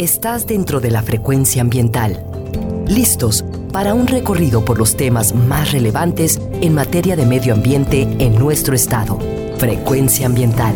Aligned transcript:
estás 0.00 0.46
dentro 0.46 0.80
de 0.80 0.90
la 0.90 1.02
frecuencia 1.02 1.60
ambiental. 1.60 2.24
Listos 2.86 3.44
para 3.70 3.92
un 3.92 4.06
recorrido 4.06 4.64
por 4.64 4.78
los 4.78 4.96
temas 4.96 5.34
más 5.34 5.72
relevantes 5.72 6.40
en 6.62 6.74
materia 6.74 7.16
de 7.16 7.26
medio 7.26 7.52
ambiente 7.52 8.08
en 8.18 8.38
nuestro 8.38 8.74
estado. 8.74 9.18
Frecuencia 9.58 10.24
ambiental. 10.24 10.74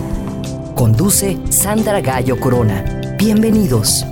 Conduce 0.75 1.39
Sandra 1.49 2.03
Gallo 2.03 2.39
Corona. 2.39 3.17
Bienvenidos. 3.19 4.04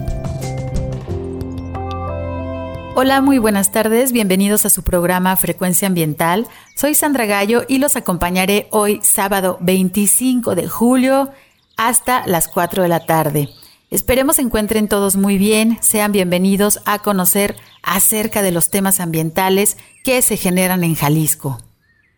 Hola, 2.95 3.21
muy 3.21 3.37
buenas 3.37 3.71
tardes. 3.71 4.13
Bienvenidos 4.13 4.65
a 4.65 4.71
su 4.71 4.83
programa 4.83 5.37
Frecuencia 5.37 5.89
Ambiental. 5.89 6.47
Soy 6.75 6.95
Sandra 6.95 7.27
Gallo 7.27 7.65
y 7.69 7.79
los 7.79 7.97
acompañaré 7.97 8.67
hoy 8.71 9.01
sábado 9.03 9.59
25 9.61 10.55
de 10.55 10.69
julio 10.69 11.29
hasta 11.77 12.27
las 12.27 12.49
4 12.49 12.83
de 12.83 12.89
la 12.89 13.05
tarde. 13.05 13.51
Esperemos 13.93 14.37
se 14.37 14.43
encuentren 14.43 14.89
todos 14.89 15.17
muy 15.17 15.37
bien, 15.37 15.77
sean 15.83 16.13
bienvenidos 16.13 16.81
a 16.87 17.01
conocer 17.01 17.57
acerca 17.83 18.41
de 18.41 18.51
los 18.51 18.71
temas 18.71 19.01
ambientales 19.01 19.77
que 20.03 20.23
se 20.23 20.39
generan 20.39 20.83
en 20.83 20.95
Jalisco. 20.95 21.59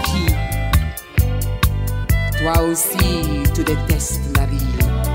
qui, 0.05 0.25
toi 2.39 2.61
aussi 2.63 3.43
tu 3.53 3.63
détestes 3.63 4.21
la 4.37 4.45
vie. 4.45 5.14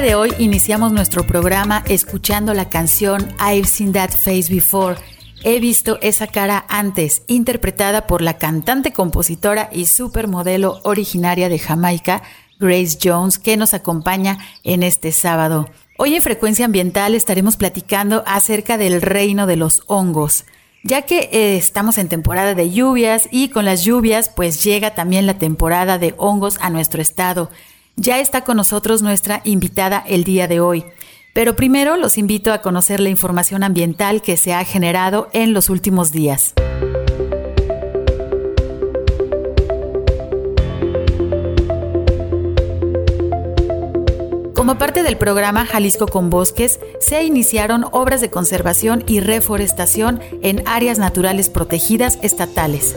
De 0.00 0.14
hoy 0.14 0.30
iniciamos 0.38 0.92
nuestro 0.92 1.26
programa 1.26 1.82
escuchando 1.88 2.52
la 2.52 2.68
canción 2.68 3.26
I've 3.40 3.66
Seen 3.66 3.92
That 3.92 4.10
Face 4.10 4.52
Before. 4.52 4.96
He 5.42 5.58
visto 5.58 5.98
esa 6.02 6.26
cara 6.26 6.66
antes, 6.68 7.22
interpretada 7.28 8.06
por 8.06 8.20
la 8.20 8.36
cantante, 8.36 8.92
compositora 8.92 9.70
y 9.72 9.86
supermodelo 9.86 10.80
originaria 10.82 11.48
de 11.48 11.58
Jamaica, 11.58 12.22
Grace 12.60 12.98
Jones, 13.02 13.38
que 13.38 13.56
nos 13.56 13.72
acompaña 13.72 14.38
en 14.64 14.82
este 14.82 15.12
sábado. 15.12 15.70
Hoy 15.96 16.14
en 16.14 16.22
Frecuencia 16.22 16.66
Ambiental 16.66 17.14
estaremos 17.14 17.56
platicando 17.56 18.22
acerca 18.26 18.76
del 18.76 19.00
reino 19.00 19.46
de 19.46 19.56
los 19.56 19.82
hongos, 19.86 20.44
ya 20.84 21.02
que 21.02 21.30
eh, 21.32 21.56
estamos 21.56 21.96
en 21.96 22.08
temporada 22.08 22.54
de 22.54 22.70
lluvias 22.70 23.30
y 23.30 23.48
con 23.48 23.64
las 23.64 23.82
lluvias 23.82 24.28
pues 24.28 24.62
llega 24.62 24.94
también 24.94 25.24
la 25.24 25.38
temporada 25.38 25.96
de 25.96 26.14
hongos 26.18 26.58
a 26.60 26.68
nuestro 26.68 27.00
estado. 27.00 27.50
Ya 27.98 28.20
está 28.20 28.44
con 28.44 28.58
nosotros 28.58 29.00
nuestra 29.00 29.40
invitada 29.44 30.04
el 30.06 30.22
día 30.22 30.48
de 30.48 30.60
hoy. 30.60 30.84
Pero 31.32 31.56
primero 31.56 31.96
los 31.96 32.18
invito 32.18 32.52
a 32.52 32.60
conocer 32.60 33.00
la 33.00 33.08
información 33.08 33.62
ambiental 33.62 34.20
que 34.20 34.36
se 34.36 34.52
ha 34.52 34.64
generado 34.64 35.28
en 35.32 35.54
los 35.54 35.70
últimos 35.70 36.12
días. 36.12 36.52
Como 44.54 44.78
parte 44.78 45.02
del 45.02 45.16
programa 45.16 45.64
Jalisco 45.64 46.06
con 46.06 46.28
Bosques, 46.28 46.80
se 47.00 47.24
iniciaron 47.24 47.86
obras 47.92 48.20
de 48.20 48.30
conservación 48.30 49.04
y 49.06 49.20
reforestación 49.20 50.20
en 50.42 50.62
áreas 50.66 50.98
naturales 50.98 51.48
protegidas 51.48 52.18
estatales. 52.22 52.96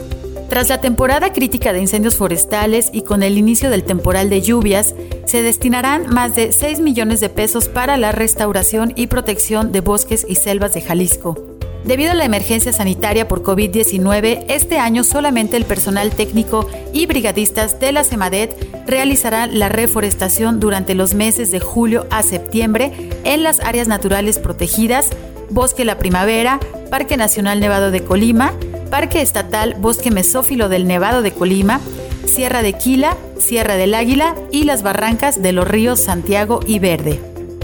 Tras 0.50 0.68
la 0.68 0.80
temporada 0.80 1.32
crítica 1.32 1.72
de 1.72 1.78
incendios 1.78 2.16
forestales 2.16 2.90
y 2.92 3.02
con 3.02 3.22
el 3.22 3.38
inicio 3.38 3.70
del 3.70 3.84
temporal 3.84 4.28
de 4.28 4.42
lluvias, 4.42 4.96
se 5.24 5.44
destinarán 5.44 6.12
más 6.12 6.34
de 6.34 6.50
6 6.50 6.80
millones 6.80 7.20
de 7.20 7.28
pesos 7.28 7.68
para 7.68 7.96
la 7.96 8.10
restauración 8.10 8.92
y 8.96 9.06
protección 9.06 9.70
de 9.70 9.80
bosques 9.80 10.26
y 10.28 10.34
selvas 10.34 10.74
de 10.74 10.80
Jalisco. 10.80 11.38
Debido 11.84 12.10
a 12.10 12.14
la 12.14 12.24
emergencia 12.24 12.72
sanitaria 12.72 13.28
por 13.28 13.44
COVID-19, 13.44 14.46
este 14.48 14.80
año 14.80 15.04
solamente 15.04 15.56
el 15.56 15.66
personal 15.66 16.10
técnico 16.10 16.68
y 16.92 17.06
brigadistas 17.06 17.78
de 17.78 17.92
la 17.92 18.02
CEMADET 18.02 18.88
realizarán 18.88 19.56
la 19.56 19.68
reforestación 19.68 20.58
durante 20.58 20.96
los 20.96 21.14
meses 21.14 21.52
de 21.52 21.60
julio 21.60 22.08
a 22.10 22.24
septiembre 22.24 23.10
en 23.22 23.44
las 23.44 23.60
áreas 23.60 23.86
naturales 23.86 24.40
protegidas, 24.40 25.10
Bosque 25.48 25.84
La 25.84 25.96
Primavera, 25.98 26.58
Parque 26.90 27.16
Nacional 27.16 27.60
Nevado 27.60 27.92
de 27.92 28.02
Colima, 28.02 28.52
Parque 28.90 29.22
Estatal 29.22 29.76
Bosque 29.78 30.10
Mesófilo 30.10 30.68
del 30.68 30.86
Nevado 30.86 31.22
de 31.22 31.32
Colima, 31.32 31.80
Sierra 32.26 32.62
de 32.62 32.72
Quila, 32.72 33.16
Sierra 33.38 33.76
del 33.76 33.94
Águila 33.94 34.34
y 34.50 34.64
las 34.64 34.82
barrancas 34.82 35.40
de 35.40 35.52
los 35.52 35.66
ríos 35.66 36.00
Santiago 36.00 36.60
y 36.66 36.80
Verde. 36.80 37.20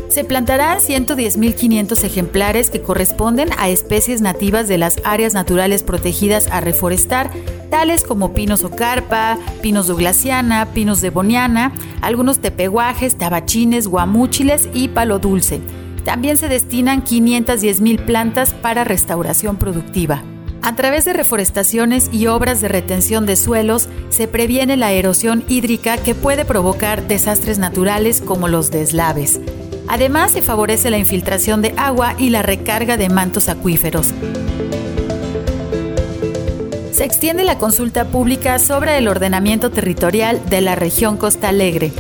Se 0.09 0.25
plantarán 0.25 0.79
110.500 0.79 2.05
ejemplares 2.05 2.71
que 2.71 2.81
corresponden 2.81 3.51
a 3.59 3.69
especies 3.69 4.21
nativas 4.21 4.69
de 4.69 4.79
las 4.79 4.99
áreas 5.05 5.35
naturales 5.35 5.83
protegidas 5.83 6.47
a 6.51 6.61
reforestar, 6.61 7.31
tales 7.71 8.05
como 8.05 8.33
pinos 8.33 8.63
o 8.63 8.71
carpa, 8.71 9.37
pinos 9.63 9.89
douglasiana, 9.89 10.73
pinos 10.73 11.01
de 11.01 11.11
boniana, 11.11 11.73
algunos 12.03 12.39
tepehuajes, 12.39 13.19
tabachines, 13.19 13.89
guamúchiles 13.89 14.69
y 14.73 14.89
palo 14.89 15.19
dulce. 15.19 15.61
También 16.05 16.37
se 16.37 16.49
destinan 16.49 17.05
510.000 17.05 18.05
plantas 18.07 18.55
para 18.55 18.85
restauración 18.85 19.57
productiva. 19.57 20.23
A 20.67 20.75
través 20.75 21.05
de 21.05 21.13
reforestaciones 21.13 22.09
y 22.11 22.27
obras 22.27 22.61
de 22.61 22.67
retención 22.67 23.25
de 23.25 23.37
suelos 23.37 23.89
se 24.09 24.27
previene 24.27 24.77
la 24.77 24.91
erosión 24.91 25.45
hídrica 25.47 25.97
que 25.97 26.17
puede 26.17 26.45
provocar 26.45 27.07
desastres 27.07 27.61
naturales 27.61 28.21
como 28.21 28.49
los 28.49 28.73
deslaves. 28.73 29.39
Además, 29.87 30.33
se 30.33 30.43
favorece 30.43 30.91
la 30.91 30.99
infiltración 30.99 31.63
de 31.63 31.73
agua 31.77 32.17
y 32.19 32.31
la 32.31 32.43
recarga 32.43 32.97
de 32.97 33.09
mantos 33.09 33.49
acuíferos. 33.49 34.13
Se 36.91 37.05
extiende 37.05 37.45
la 37.45 37.59
consulta 37.59 38.07
pública 38.07 38.59
sobre 38.59 38.99
el 38.99 39.07
ordenamiento 39.07 39.71
territorial 39.71 40.41
de 40.51 40.63
la 40.63 40.75
región 40.75 41.17
Costa 41.17 41.51
Alegre. 41.51 41.93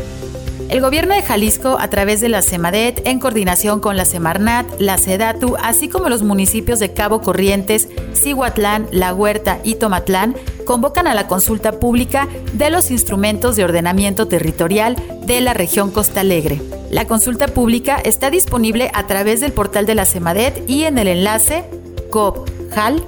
El 0.68 0.80
gobierno 0.80 1.14
de 1.14 1.23
Jalisco, 1.23 1.76
a 1.78 1.88
través 1.88 2.20
de 2.20 2.28
la 2.28 2.42
CEMADET, 2.42 3.06
en 3.06 3.20
coordinación 3.20 3.78
con 3.78 3.96
la 3.96 4.04
Semarnat, 4.04 4.66
la 4.80 4.99
SEDATU, 4.99 5.56
así 5.62 5.88
como 5.88 6.08
los 6.08 6.25
municipios 6.25 6.80
de 6.80 6.92
Cabo 6.92 7.20
Corrientes, 7.20 7.88
Cihuatlán, 8.14 8.88
La 8.90 9.14
Huerta 9.14 9.61
y 9.62 9.76
Tomatlán, 9.76 10.35
convocan 10.64 11.06
a 11.06 11.14
la 11.14 11.28
consulta 11.28 11.78
pública 11.78 12.26
de 12.52 12.70
los 12.70 12.90
instrumentos 12.90 13.54
de 13.54 13.62
ordenamiento 13.62 14.26
territorial 14.26 14.96
de 15.25 15.40
la 15.40 15.54
región 15.54 15.92
Costa 15.92 16.23
Alegre. 16.23 16.61
La 16.90 17.06
consulta 17.06 17.46
pública 17.46 18.00
está 18.04 18.30
disponible 18.30 18.90
a 18.92 19.06
través 19.06 19.40
del 19.40 19.52
portal 19.52 19.87
de 19.87 19.94
la 19.94 20.04
CEMADET 20.04 20.68
y 20.68 20.82
en 20.82 20.99
el 20.99 21.06
enlace 21.06 21.64
copjal.mx 22.11 23.06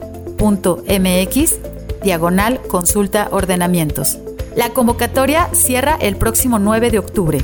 diagonal 2.05 2.61
consulta 2.69 3.29
ordenamientos. 3.33 4.19
La 4.57 4.71
convocatoria 4.71 5.49
cierra 5.53 5.97
el 6.01 6.17
próximo 6.17 6.59
9 6.59 6.91
de 6.91 6.99
octubre. 6.99 7.39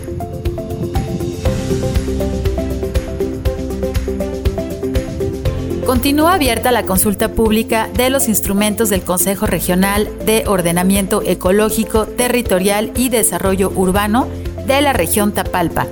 Continúa 5.87 6.35
abierta 6.35 6.73
la 6.73 6.85
consulta 6.85 7.33
pública 7.33 7.89
de 7.95 8.11
los 8.11 8.29
instrumentos 8.29 8.89
del 8.89 9.03
Consejo 9.03 9.47
Regional 9.47 10.09
de 10.25 10.45
Ordenamiento 10.47 11.23
Ecológico, 11.23 12.07
Territorial 12.07 12.91
y 12.97 13.11
Desarrollo 13.11 13.71
Urbano 13.75 14.27
de 14.67 14.81
la 14.81 14.93
región 14.93 15.33
Tapalpa, 15.33 15.87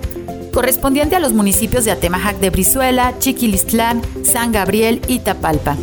correspondiente 0.53 1.15
a 1.15 1.21
los 1.21 1.35
municipios 1.35 1.85
de 1.85 1.93
Atemajac 1.93 2.39
de 2.39 2.51
Brizuela, 2.51 3.15
Chiquilistlán, 3.19 4.03
San 4.25 4.51
Gabriel 4.51 5.01
y 5.09 5.21
Tapalpa. 5.21 5.77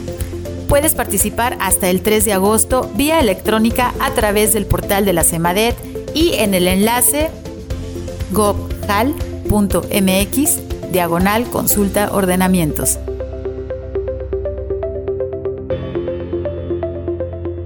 Puedes 0.69 0.93
participar 0.93 1.57
hasta 1.59 1.89
el 1.89 2.01
3 2.01 2.23
de 2.25 2.33
agosto 2.33 2.91
vía 2.93 3.19
electrónica 3.19 3.91
a 3.99 4.11
través 4.11 4.53
del 4.53 4.67
portal 4.67 5.03
de 5.03 5.13
la 5.13 5.23
CEMADET 5.23 5.75
y 6.13 6.35
en 6.35 6.53
el 6.53 6.67
enlace 6.67 7.31
gobjal.mx 8.31 9.31
diagonal 10.91 11.45
consulta 11.49 12.11
ordenamientos. 12.13 12.99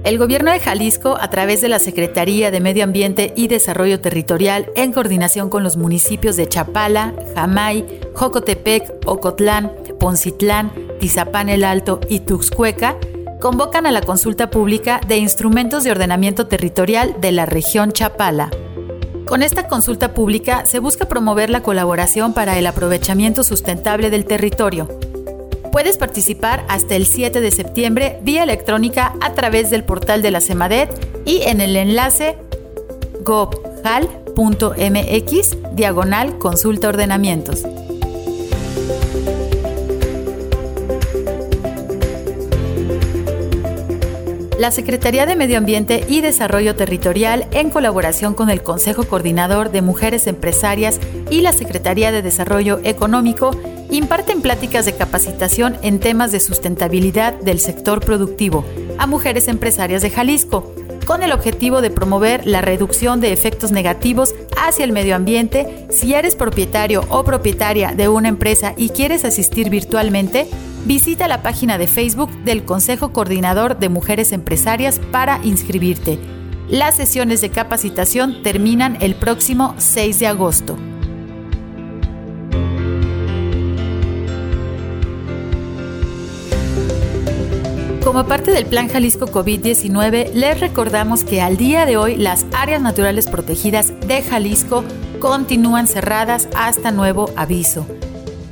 El 0.04 0.18
gobierno 0.18 0.50
de 0.50 0.60
Jalisco, 0.60 1.18
a 1.20 1.28
través 1.28 1.60
de 1.60 1.68
la 1.68 1.78
Secretaría 1.78 2.50
de 2.50 2.60
Medio 2.60 2.84
Ambiente 2.84 3.34
y 3.36 3.48
Desarrollo 3.48 4.00
Territorial, 4.00 4.70
en 4.76 4.92
coordinación 4.92 5.50
con 5.50 5.62
los 5.62 5.76
municipios 5.76 6.36
de 6.36 6.46
Chapala, 6.46 7.14
Jamay, 7.34 8.00
Jocotepec, 8.14 9.06
Ocotlán, 9.06 9.72
Poncitlán, 9.98 10.72
Tizapán 11.04 11.50
el 11.50 11.64
Alto 11.64 12.00
y 12.08 12.20
Tuxcueca, 12.20 12.96
convocan 13.38 13.84
a 13.84 13.92
la 13.92 14.00
consulta 14.00 14.48
pública 14.48 15.02
de 15.06 15.18
instrumentos 15.18 15.84
de 15.84 15.90
ordenamiento 15.90 16.46
territorial 16.46 17.16
de 17.20 17.30
la 17.30 17.44
región 17.44 17.92
Chapala. 17.92 18.48
Con 19.26 19.42
esta 19.42 19.68
consulta 19.68 20.14
pública 20.14 20.64
se 20.64 20.78
busca 20.78 21.04
promover 21.04 21.50
la 21.50 21.62
colaboración 21.62 22.32
para 22.32 22.58
el 22.58 22.66
aprovechamiento 22.66 23.44
sustentable 23.44 24.08
del 24.08 24.24
territorio. 24.24 24.88
Puedes 25.70 25.98
participar 25.98 26.64
hasta 26.70 26.94
el 26.94 27.04
7 27.04 27.42
de 27.42 27.50
septiembre 27.50 28.18
vía 28.22 28.42
electrónica 28.42 29.14
a 29.20 29.34
través 29.34 29.68
del 29.68 29.84
portal 29.84 30.22
de 30.22 30.30
la 30.30 30.40
CEMADET 30.40 30.88
y 31.26 31.42
en 31.42 31.60
el 31.60 31.76
enlace 31.76 32.38
gobjal.mx 33.24 34.36
diagonal 35.74 36.38
consulta 36.38 36.88
ordenamientos. 36.88 37.66
La 44.64 44.70
Secretaría 44.70 45.26
de 45.26 45.36
Medio 45.36 45.58
Ambiente 45.58 46.06
y 46.08 46.22
Desarrollo 46.22 46.74
Territorial, 46.74 47.46
en 47.50 47.68
colaboración 47.68 48.32
con 48.32 48.48
el 48.48 48.62
Consejo 48.62 49.04
Coordinador 49.04 49.70
de 49.70 49.82
Mujeres 49.82 50.26
Empresarias 50.26 51.00
y 51.28 51.42
la 51.42 51.52
Secretaría 51.52 52.10
de 52.12 52.22
Desarrollo 52.22 52.80
Económico, 52.82 53.50
imparten 53.90 54.40
pláticas 54.40 54.86
de 54.86 54.94
capacitación 54.94 55.76
en 55.82 56.00
temas 56.00 56.32
de 56.32 56.40
sustentabilidad 56.40 57.34
del 57.34 57.60
sector 57.60 58.00
productivo 58.00 58.64
a 58.96 59.06
mujeres 59.06 59.48
empresarias 59.48 60.00
de 60.00 60.08
Jalisco, 60.08 60.72
con 61.04 61.22
el 61.22 61.32
objetivo 61.32 61.82
de 61.82 61.90
promover 61.90 62.46
la 62.46 62.62
reducción 62.62 63.20
de 63.20 63.34
efectos 63.34 63.70
negativos 63.70 64.34
hacia 64.56 64.86
el 64.86 64.92
medio 64.92 65.14
ambiente. 65.14 65.86
Si 65.90 66.14
eres 66.14 66.36
propietario 66.36 67.04
o 67.10 67.22
propietaria 67.22 67.92
de 67.94 68.08
una 68.08 68.28
empresa 68.30 68.72
y 68.78 68.88
quieres 68.88 69.26
asistir 69.26 69.68
virtualmente, 69.68 70.48
visita 70.84 71.28
la 71.28 71.42
página 71.42 71.78
de 71.78 71.86
Facebook 71.86 72.30
del 72.44 72.64
Consejo 72.64 73.12
Coordinador 73.12 73.78
de 73.78 73.88
Mujeres 73.88 74.32
Empresarias 74.32 75.00
para 75.10 75.40
inscribirte. 75.42 76.18
Las 76.68 76.96
sesiones 76.96 77.40
de 77.40 77.50
capacitación 77.50 78.42
terminan 78.42 78.98
el 79.00 79.14
próximo 79.14 79.74
6 79.78 80.18
de 80.18 80.26
agosto. 80.26 80.76
Como 88.02 88.26
parte 88.26 88.50
del 88.50 88.66
Plan 88.66 88.88
Jalisco 88.88 89.26
COVID-19, 89.26 90.32
les 90.34 90.60
recordamos 90.60 91.24
que 91.24 91.40
al 91.40 91.56
día 91.56 91.86
de 91.86 91.96
hoy 91.96 92.16
las 92.16 92.44
áreas 92.52 92.82
naturales 92.82 93.26
protegidas 93.26 93.92
de 94.06 94.22
Jalisco 94.22 94.84
continúan 95.20 95.86
cerradas 95.86 96.48
hasta 96.54 96.90
nuevo 96.90 97.30
aviso 97.34 97.86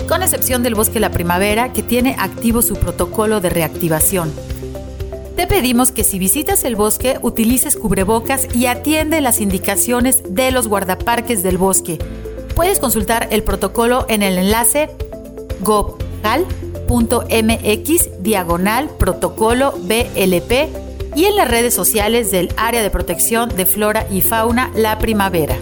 con 0.09 0.23
excepción 0.23 0.63
del 0.63 0.75
bosque 0.75 1.01
La 1.01 1.11
Primavera, 1.11 1.73
que 1.73 1.83
tiene 1.83 2.17
activo 2.19 2.63
su 2.63 2.77
protocolo 2.77 3.41
de 3.41 3.51
reactivación. 3.51 4.33
Te 5.37 5.47
pedimos 5.47 5.93
que 5.93 6.05
si 6.05 6.19
visitas 6.19 6.65
el 6.65 6.77
bosque 6.77 7.19
utilices 7.23 7.77
cubrebocas 7.77 8.55
y 8.55 8.67
atiende 8.67 9.21
las 9.21 9.41
indicaciones 9.41 10.23
de 10.29 10.51
los 10.51 10.69
guardaparques 10.69 11.43
del 11.43 11.59
bosque. 11.59 11.99
Puedes 12.55 12.79
consultar 12.79 13.29
el 13.31 13.43
protocolo 13.43 14.05
en 14.09 14.23
el 14.23 14.39
enlace 14.39 14.91
gobhal.mx 15.61 16.51
diagonal 18.23 18.91
protocolo 18.99 19.73
BLP 19.73 20.69
y 21.17 21.25
en 21.25 21.37
las 21.37 21.49
redes 21.49 21.75
sociales 21.75 22.31
del 22.31 22.53
Área 22.57 22.83
de 22.83 22.91
Protección 22.91 23.49
de 23.57 23.67
Flora 23.67 24.07
y 24.11 24.21
Fauna 24.21 24.71
La 24.75 24.99
Primavera. 24.99 25.57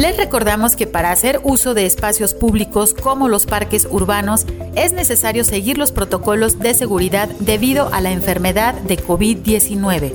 Les 0.00 0.16
recordamos 0.16 0.76
que 0.76 0.86
para 0.86 1.10
hacer 1.10 1.42
uso 1.44 1.74
de 1.74 1.84
espacios 1.84 2.32
públicos 2.32 2.94
como 2.94 3.28
los 3.28 3.44
parques 3.44 3.86
urbanos 3.90 4.46
es 4.74 4.94
necesario 4.94 5.44
seguir 5.44 5.76
los 5.76 5.92
protocolos 5.92 6.58
de 6.58 6.72
seguridad 6.72 7.28
debido 7.40 7.92
a 7.92 8.00
la 8.00 8.10
enfermedad 8.10 8.72
de 8.72 8.98
COVID-19. 8.98 10.14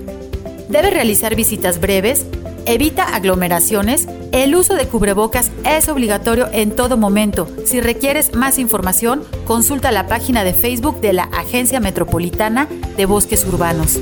Debe 0.69 0.89
realizar 0.89 1.35
visitas 1.35 1.79
breves, 1.79 2.25
evita 2.65 3.15
aglomeraciones, 3.15 4.07
el 4.31 4.55
uso 4.55 4.73
de 4.73 4.87
cubrebocas 4.87 5.51
es 5.63 5.87
obligatorio 5.87 6.47
en 6.51 6.75
todo 6.75 6.97
momento. 6.97 7.47
Si 7.63 7.79
requieres 7.79 8.33
más 8.33 8.57
información, 8.57 9.23
consulta 9.45 9.91
la 9.91 10.07
página 10.07 10.43
de 10.43 10.55
Facebook 10.55 10.99
de 10.99 11.13
la 11.13 11.25
Agencia 11.25 11.79
Metropolitana 11.79 12.67
de 12.97 13.05
Bosques 13.05 13.45
Urbanos. 13.45 13.99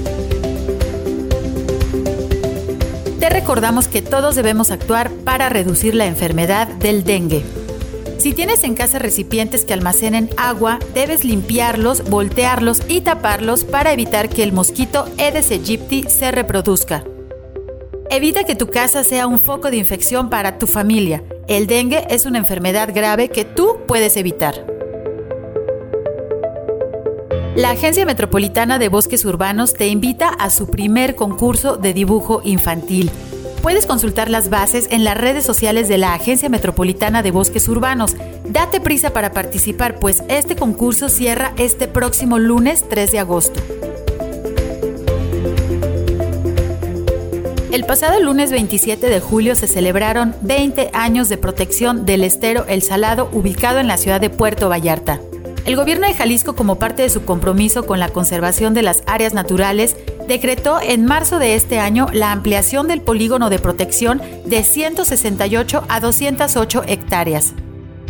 Te 3.24 3.30
recordamos 3.30 3.88
que 3.88 4.02
todos 4.02 4.36
debemos 4.36 4.70
actuar 4.70 5.10
para 5.10 5.48
reducir 5.48 5.96
la 5.96 6.08
enfermedad 6.08 6.68
del 6.68 7.06
dengue. 7.06 7.42
Si 8.18 8.34
tienes 8.34 8.66
en 8.66 8.76
casa 8.76 9.00
recipientes 9.00 9.64
que 9.64 9.72
almacenen 9.72 10.30
agua, 10.36 10.78
debes 10.94 11.24
limpiarlos, 11.24 12.10
voltearlos 12.10 12.82
y 12.90 13.00
taparlos 13.00 13.64
para 13.64 13.94
evitar 13.94 14.28
que 14.28 14.44
el 14.44 14.52
mosquito 14.52 15.06
Aedes 15.18 15.52
aegypti 15.52 16.04
se 16.10 16.34
reproduzca. 16.34 17.06
Evita 18.10 18.44
que 18.44 18.56
tu 18.56 18.68
casa 18.68 19.06
sea 19.06 19.26
un 19.26 19.40
foco 19.40 19.72
de 19.72 19.78
infección 19.78 20.30
para 20.30 20.60
tu 20.60 20.68
familia. 20.68 21.24
El 21.48 21.66
dengue 21.66 22.06
es 22.10 22.26
una 22.26 22.40
enfermedad 22.40 22.90
grave 22.94 23.30
que 23.30 23.46
tú 23.46 23.78
puedes 23.88 24.18
evitar. 24.18 24.73
La 27.56 27.70
Agencia 27.70 28.04
Metropolitana 28.04 28.80
de 28.80 28.90
Bosques 28.90 29.26
Urbanos 29.26 29.74
te 29.74 29.88
invita 29.88 30.30
a 30.30 30.50
su 30.50 30.72
primer 30.72 31.16
concurso 31.16 31.78
de 31.78 31.94
dibujo 31.94 32.42
infantil. 32.44 33.12
Puedes 33.62 33.86
consultar 33.86 34.32
las 34.32 34.50
bases 34.50 34.88
en 34.90 35.04
las 35.04 35.16
redes 35.16 35.46
sociales 35.46 35.88
de 35.88 36.00
la 36.00 36.16
Agencia 36.16 36.50
Metropolitana 36.50 37.22
de 37.22 37.30
Bosques 37.30 37.68
Urbanos. 37.70 38.16
Date 38.50 38.82
prisa 38.82 39.12
para 39.12 39.34
participar, 39.34 40.00
pues 40.00 40.24
este 40.30 40.56
concurso 40.56 41.10
cierra 41.10 41.54
este 41.58 41.88
próximo 41.88 42.40
lunes 42.40 42.90
3 42.90 43.12
de 43.12 43.20
agosto. 43.20 43.62
El 47.72 47.86
pasado 47.86 48.20
lunes 48.20 48.50
27 48.50 49.08
de 49.08 49.20
julio 49.20 49.56
se 49.56 49.68
celebraron 49.68 50.36
20 50.42 50.90
años 50.94 51.30
de 51.30 51.38
protección 51.38 52.08
del 52.08 52.24
estero 52.24 52.66
El 52.68 52.82
Salado 52.82 53.30
ubicado 53.32 53.78
en 53.78 53.88
la 53.88 53.98
ciudad 53.98 54.20
de 54.20 54.32
Puerto 54.32 54.70
Vallarta. 54.70 55.20
El 55.66 55.78
gobierno 55.78 56.08
de 56.08 56.14
Jalisco, 56.14 56.56
como 56.58 56.78
parte 56.78 57.04
de 57.04 57.10
su 57.10 57.24
compromiso 57.24 57.86
con 57.86 57.98
la 57.98 58.10
conservación 58.10 58.74
de 58.74 58.82
las 58.82 59.02
áreas 59.08 59.34
naturales, 59.34 59.96
decretó 60.28 60.82
en 60.82 61.06
marzo 61.06 61.40
de 61.40 61.56
este 61.56 61.80
año 61.80 62.08
la 62.12 62.34
ampliación 62.34 62.90
del 62.90 63.02
polígono 63.02 63.50
de 63.50 63.60
protección 63.60 64.22
de 64.46 64.62
168 64.62 65.86
a 65.88 66.00
208 66.02 66.84
hectáreas. 66.88 67.54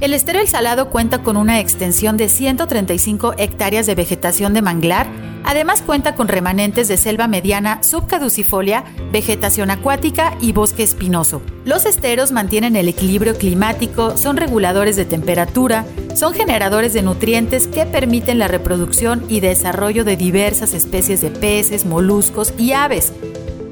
El 0.02 0.16
estero 0.16 0.40
El 0.40 0.48
Salado 0.48 0.90
cuenta 0.90 1.20
con 1.22 1.38
una 1.38 1.60
extensión 1.60 2.18
de 2.18 2.28
135 2.28 3.36
hectáreas 3.38 3.86
de 3.86 3.96
vegetación 3.96 4.56
de 4.56 4.64
manglar, 4.64 5.08
además 5.44 5.82
cuenta 5.82 6.16
con 6.16 6.28
remanentes 6.28 6.88
de 6.88 6.98
selva 6.98 7.28
mediana 7.28 7.82
subcaducifolia, 7.84 8.84
vegetación 9.12 9.72
acuática 9.72 10.38
y 10.42 10.52
bosque 10.52 10.84
espinoso. 10.84 11.42
Los 11.66 11.86
esteros 11.86 12.32
mantienen 12.32 12.76
el 12.76 12.88
equilibrio 12.88 13.38
climático, 13.38 14.18
son 14.18 14.38
reguladores 14.38 14.96
de 14.96 15.06
temperatura, 15.06 15.86
son 16.16 16.34
generadores 16.34 16.94
de 16.94 17.02
nutrientes 17.02 17.68
que 17.68 17.86
permiten 17.86 18.40
la 18.40 18.48
reproducción 18.48 19.24
y 19.30 19.40
desarrollo 19.40 20.04
de 20.04 20.18
diversas 20.18 20.74
especies 20.74 21.22
de 21.22 21.30
peces, 21.30 21.86
moluscos 21.86 22.54
y 22.58 22.74
aves. 22.74 23.14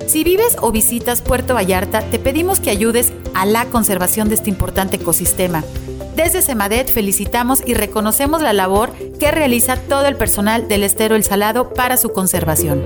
Si 0.07 0.23
vives 0.23 0.57
o 0.59 0.71
visitas 0.71 1.21
Puerto 1.21 1.53
Vallarta, 1.53 2.01
te 2.01 2.19
pedimos 2.19 2.59
que 2.59 2.69
ayudes 2.69 3.13
a 3.33 3.45
la 3.45 3.65
conservación 3.65 4.27
de 4.27 4.35
este 4.35 4.49
importante 4.49 4.97
ecosistema. 4.97 5.63
Desde 6.15 6.41
Semadet 6.41 6.91
felicitamos 6.91 7.63
y 7.65 7.73
reconocemos 7.73 8.41
la 8.41 8.51
labor 8.51 8.91
que 9.21 9.29
realiza 9.29 9.77
todo 9.77 10.07
el 10.07 10.17
personal 10.17 10.67
del 10.67 10.81
Estero 10.81 11.15
El 11.15 11.23
Salado 11.23 11.75
para 11.75 11.95
su 11.95 12.09
conservación. 12.09 12.83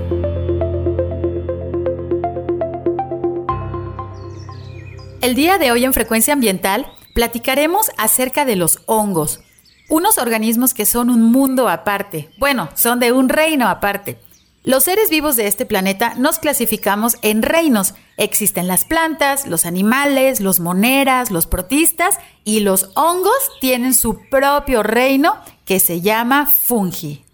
El 5.22 5.34
día 5.34 5.56
de 5.56 5.72
hoy 5.72 5.86
en 5.86 5.94
Frecuencia 5.94 6.34
Ambiental 6.34 6.92
platicaremos 7.14 7.90
acerca 7.96 8.44
de 8.44 8.54
los 8.54 8.80
hongos, 8.84 9.40
unos 9.88 10.18
organismos 10.18 10.74
que 10.74 10.84
son 10.84 11.08
un 11.08 11.22
mundo 11.22 11.70
aparte, 11.70 12.28
bueno, 12.36 12.68
son 12.74 13.00
de 13.00 13.12
un 13.12 13.30
reino 13.30 13.66
aparte. 13.66 14.18
Los 14.62 14.84
seres 14.84 15.08
vivos 15.08 15.36
de 15.36 15.46
este 15.46 15.64
planeta 15.64 16.16
nos 16.18 16.38
clasificamos 16.38 17.16
en 17.22 17.40
reinos. 17.40 17.94
Existen 18.18 18.66
las 18.66 18.84
plantas, 18.84 19.46
los 19.46 19.64
animales, 19.64 20.40
los 20.40 20.60
moneras, 20.60 21.30
los 21.30 21.46
protistas 21.46 22.18
y 22.44 22.60
los 22.60 22.90
hongos 22.94 23.52
tienen 23.60 23.94
su 23.94 24.20
propio 24.28 24.82
reino 24.82 25.36
que 25.66 25.80
se 25.80 26.00
llama 26.00 26.46
fungi. 26.46 27.24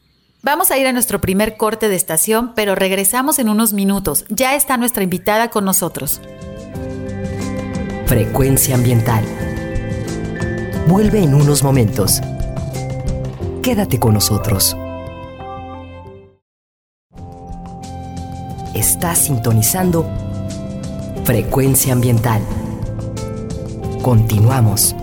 Vamos 0.42 0.72
a 0.72 0.78
ir 0.78 0.88
a 0.88 0.92
nuestro 0.92 1.20
primer 1.20 1.56
corte 1.56 1.88
de 1.88 1.94
estación, 1.94 2.52
pero 2.56 2.74
regresamos 2.74 3.38
en 3.38 3.48
unos 3.48 3.74
minutos. 3.74 4.24
Ya 4.28 4.56
está 4.56 4.76
nuestra 4.76 5.04
invitada 5.04 5.50
con 5.50 5.64
nosotros. 5.64 6.20
Frecuencia 8.06 8.74
ambiental. 8.74 9.24
Vuelve 10.88 11.22
en 11.22 11.34
unos 11.34 11.62
momentos. 11.62 12.20
Quédate 13.62 14.00
con 14.00 14.14
nosotros. 14.14 14.76
Estás 18.74 19.18
sintonizando 19.18 20.10
Frecuencia 21.24 21.92
Ambiental. 21.92 22.42
Continuamos. 24.02 24.96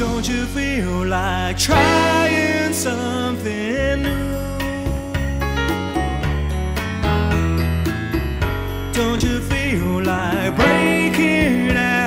Don't 0.00 0.26
you 0.26 0.46
feel 0.46 1.04
like 1.04 1.58
trying 1.58 2.72
something 2.72 4.02
new? 4.02 4.38
Don't 8.94 9.22
you 9.22 9.40
feel 9.40 10.02
like 10.02 10.56
breaking 10.56 11.76
out 11.76 11.99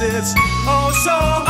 it's 0.00 0.32
oh 0.36 0.92
so 1.04 1.47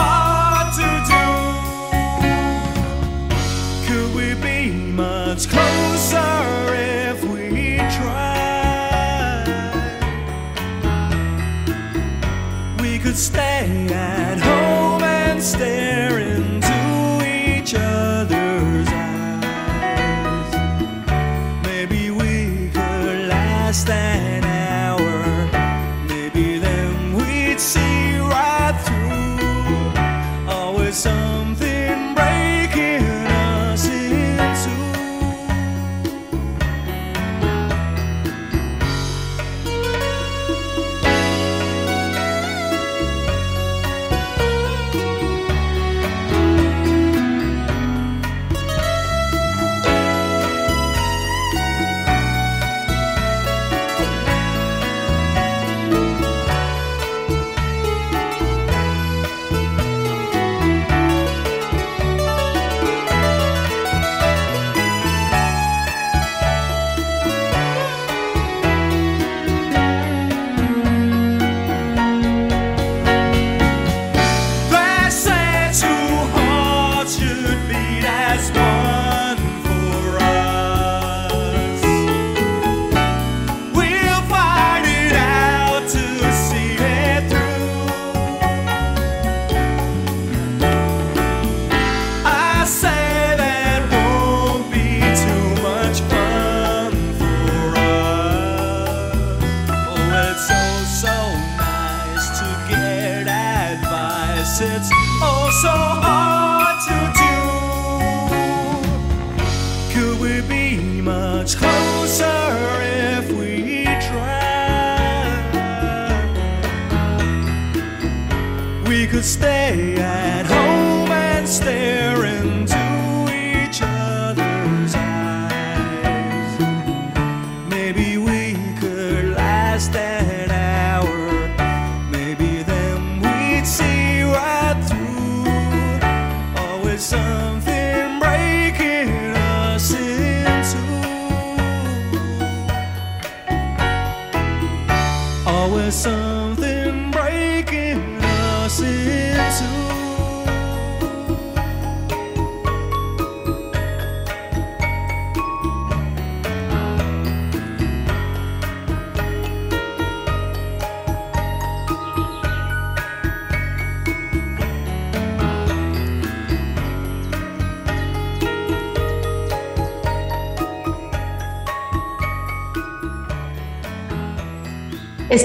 so 105.61 105.69
hard. 105.71 106.18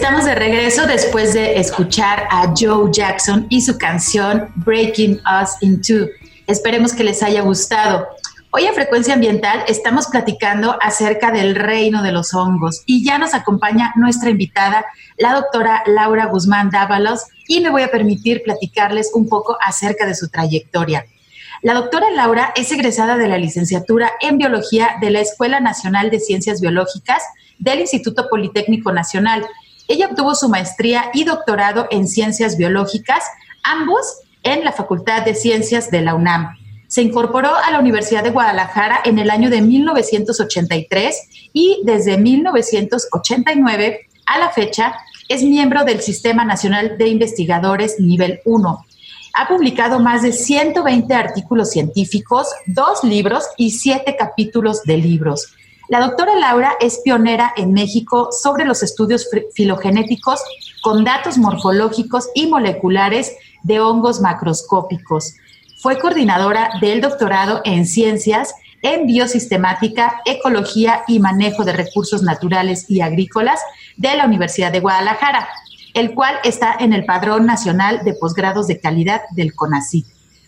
Estamos 0.03 0.25
de 0.25 0.35
regreso 0.35 0.85
después 0.85 1.33
de 1.33 1.57
escuchar 1.61 2.27
a 2.29 2.53
Joe 2.59 2.91
Jackson 2.91 3.47
y 3.47 3.61
su 3.61 3.77
canción 3.77 4.51
Breaking 4.55 5.21
Us 5.41 5.51
in 5.61 5.81
Two. 5.81 6.09
Esperemos 6.45 6.91
que 6.91 7.05
les 7.05 7.23
haya 7.23 7.39
gustado. 7.39 8.09
Hoy 8.51 8.67
a 8.67 8.73
Frecuencia 8.73 9.13
Ambiental 9.13 9.63
estamos 9.65 10.07
platicando 10.07 10.77
acerca 10.81 11.31
del 11.31 11.55
reino 11.55 12.03
de 12.03 12.11
los 12.11 12.33
hongos 12.33 12.83
y 12.85 13.05
ya 13.05 13.17
nos 13.17 13.33
acompaña 13.33 13.93
nuestra 13.95 14.29
invitada, 14.29 14.85
la 15.17 15.35
doctora 15.35 15.83
Laura 15.85 16.25
Guzmán 16.25 16.69
Dávalos, 16.69 17.21
y 17.47 17.61
me 17.61 17.69
voy 17.69 17.83
a 17.83 17.89
permitir 17.89 18.43
platicarles 18.43 19.09
un 19.13 19.29
poco 19.29 19.57
acerca 19.65 20.05
de 20.05 20.15
su 20.15 20.27
trayectoria. 20.27 21.05
La 21.61 21.75
doctora 21.75 22.09
Laura 22.11 22.51
es 22.57 22.69
egresada 22.73 23.15
de 23.15 23.29
la 23.29 23.37
licenciatura 23.37 24.11
en 24.19 24.37
Biología 24.37 24.97
de 24.99 25.11
la 25.11 25.21
Escuela 25.21 25.61
Nacional 25.61 26.09
de 26.09 26.19
Ciencias 26.19 26.59
Biológicas 26.59 27.23
del 27.57 27.79
Instituto 27.79 28.27
Politécnico 28.29 28.91
Nacional 28.91 29.47
ella 29.93 30.07
obtuvo 30.07 30.33
su 30.33 30.49
maestría 30.49 31.11
y 31.13 31.23
doctorado 31.23 31.87
en 31.91 32.07
ciencias 32.07 32.57
biológicas, 32.57 33.23
ambos 33.63 34.21
en 34.41 34.63
la 34.65 34.71
Facultad 34.71 35.23
de 35.23 35.35
Ciencias 35.35 35.91
de 35.91 36.01
la 36.01 36.15
UNAM. 36.15 36.57
Se 36.87 37.03
incorporó 37.03 37.55
a 37.55 37.69
la 37.69 37.79
Universidad 37.79 38.23
de 38.23 38.31
Guadalajara 38.31 39.01
en 39.05 39.19
el 39.19 39.29
año 39.29 39.51
de 39.51 39.61
1983 39.61 41.49
y 41.53 41.81
desde 41.83 42.17
1989 42.17 44.07
a 44.25 44.39
la 44.39 44.49
fecha 44.49 44.95
es 45.29 45.43
miembro 45.43 45.85
del 45.85 46.01
Sistema 46.01 46.43
Nacional 46.43 46.97
de 46.97 47.07
Investigadores 47.07 47.99
Nivel 47.99 48.39
1. 48.45 48.85
Ha 49.35 49.47
publicado 49.47 49.99
más 49.99 50.23
de 50.23 50.31
120 50.31 51.13
artículos 51.13 51.69
científicos, 51.69 52.47
dos 52.65 53.03
libros 53.03 53.45
y 53.57 53.71
siete 53.71 54.15
capítulos 54.17 54.83
de 54.83 54.97
libros. 54.97 55.53
La 55.89 55.99
doctora 55.99 56.35
Laura 56.35 56.73
es 56.79 57.01
pionera 57.03 57.53
en 57.57 57.73
México 57.73 58.29
sobre 58.31 58.63
los 58.63 58.83
estudios 58.83 59.27
filogenéticos 59.53 60.41
con 60.81 61.03
datos 61.03 61.37
morfológicos 61.37 62.29
y 62.33 62.47
moleculares 62.47 63.35
de 63.63 63.79
hongos 63.79 64.21
macroscópicos. 64.21 65.35
fue 65.81 65.99
coordinadora 65.99 66.69
del 66.79 67.01
doctorado 67.01 67.61
en 67.65 67.85
ciencias 67.85 68.53
en 68.81 69.05
biosistemática, 69.05 70.21
ecología 70.25 71.03
y 71.07 71.19
manejo 71.19 71.65
de 71.65 71.73
recursos 71.73 72.21
naturales 72.23 72.85
y 72.89 73.01
agrícolas 73.01 73.59
de 73.97 74.15
la 74.15 74.25
Universidad 74.25 74.71
de 74.71 74.79
Guadalajara, 74.79 75.49
el 75.93 76.13
cual 76.13 76.35
está 76.43 76.75
en 76.79 76.93
el 76.93 77.05
Padrón 77.05 77.45
Nacional 77.45 78.03
de 78.05 78.13
Posgrados 78.13 78.67
de 78.67 78.79
Calidad 78.79 79.21
del 79.31 79.53
CONACYT. 79.53 80.05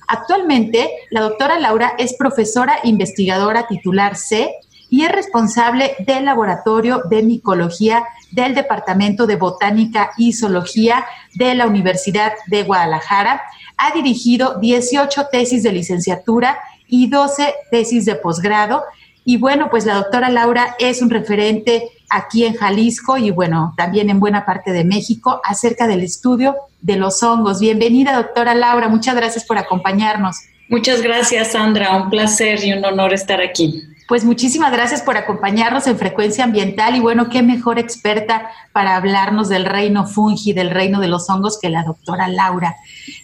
Actualmente, 0.07 0.89
la 1.09 1.21
doctora 1.21 1.59
Laura 1.59 1.93
es 1.97 2.15
profesora 2.15 2.79
investigadora 2.83 3.67
titular 3.67 4.15
C 4.15 4.51
y 4.89 5.03
es 5.03 5.11
responsable 5.11 5.95
del 6.05 6.25
Laboratorio 6.25 7.01
de 7.09 7.23
Micología 7.23 8.03
del 8.31 8.53
Departamento 8.53 9.27
de 9.27 9.35
Botánica 9.35 10.11
y 10.17 10.33
Zoología 10.33 11.05
de 11.35 11.55
la 11.55 11.67
Universidad 11.67 12.33
de 12.47 12.63
Guadalajara. 12.63 13.41
Ha 13.77 13.93
dirigido 13.93 14.59
18 14.59 15.27
tesis 15.31 15.63
de 15.63 15.71
licenciatura 15.71 16.59
y 16.87 17.09
12 17.09 17.53
tesis 17.71 18.05
de 18.05 18.15
posgrado. 18.15 18.83
Y 19.23 19.37
bueno, 19.37 19.69
pues 19.69 19.85
la 19.85 19.95
doctora 19.95 20.29
Laura 20.29 20.75
es 20.79 21.01
un 21.01 21.09
referente 21.09 21.89
aquí 22.09 22.45
en 22.45 22.53
Jalisco 22.53 23.17
y 23.17 23.31
bueno, 23.31 23.73
también 23.75 24.09
en 24.09 24.19
buena 24.19 24.45
parte 24.45 24.71
de 24.71 24.83
México 24.83 25.41
acerca 25.43 25.87
del 25.87 26.01
estudio 26.01 26.55
de 26.81 26.95
los 26.97 27.23
hongos. 27.23 27.59
Bienvenida, 27.59 28.15
doctora 28.15 28.53
Laura. 28.53 28.87
Muchas 28.87 29.15
gracias 29.15 29.43
por 29.43 29.57
acompañarnos. 29.57 30.37
Muchas 30.69 31.01
gracias, 31.01 31.51
Sandra. 31.51 31.95
Un 31.95 32.09
placer 32.09 32.63
y 32.63 32.73
un 32.73 32.83
honor 32.85 33.13
estar 33.13 33.41
aquí. 33.41 33.83
Pues 34.07 34.23
muchísimas 34.23 34.71
gracias 34.71 35.01
por 35.01 35.17
acompañarnos 35.17 35.87
en 35.87 35.97
Frecuencia 35.97 36.43
Ambiental 36.43 36.95
y 36.95 36.99
bueno, 36.99 37.27
qué 37.27 37.41
mejor 37.41 37.79
experta 37.79 38.51
para 38.71 38.95
hablarnos 38.97 39.49
del 39.49 39.65
reino 39.65 40.05
fungi, 40.05 40.53
del 40.53 40.69
reino 40.69 40.99
de 40.99 41.07
los 41.07 41.27
hongos 41.27 41.57
que 41.59 41.69
la 41.69 41.83
doctora 41.83 42.27
Laura. 42.27 42.75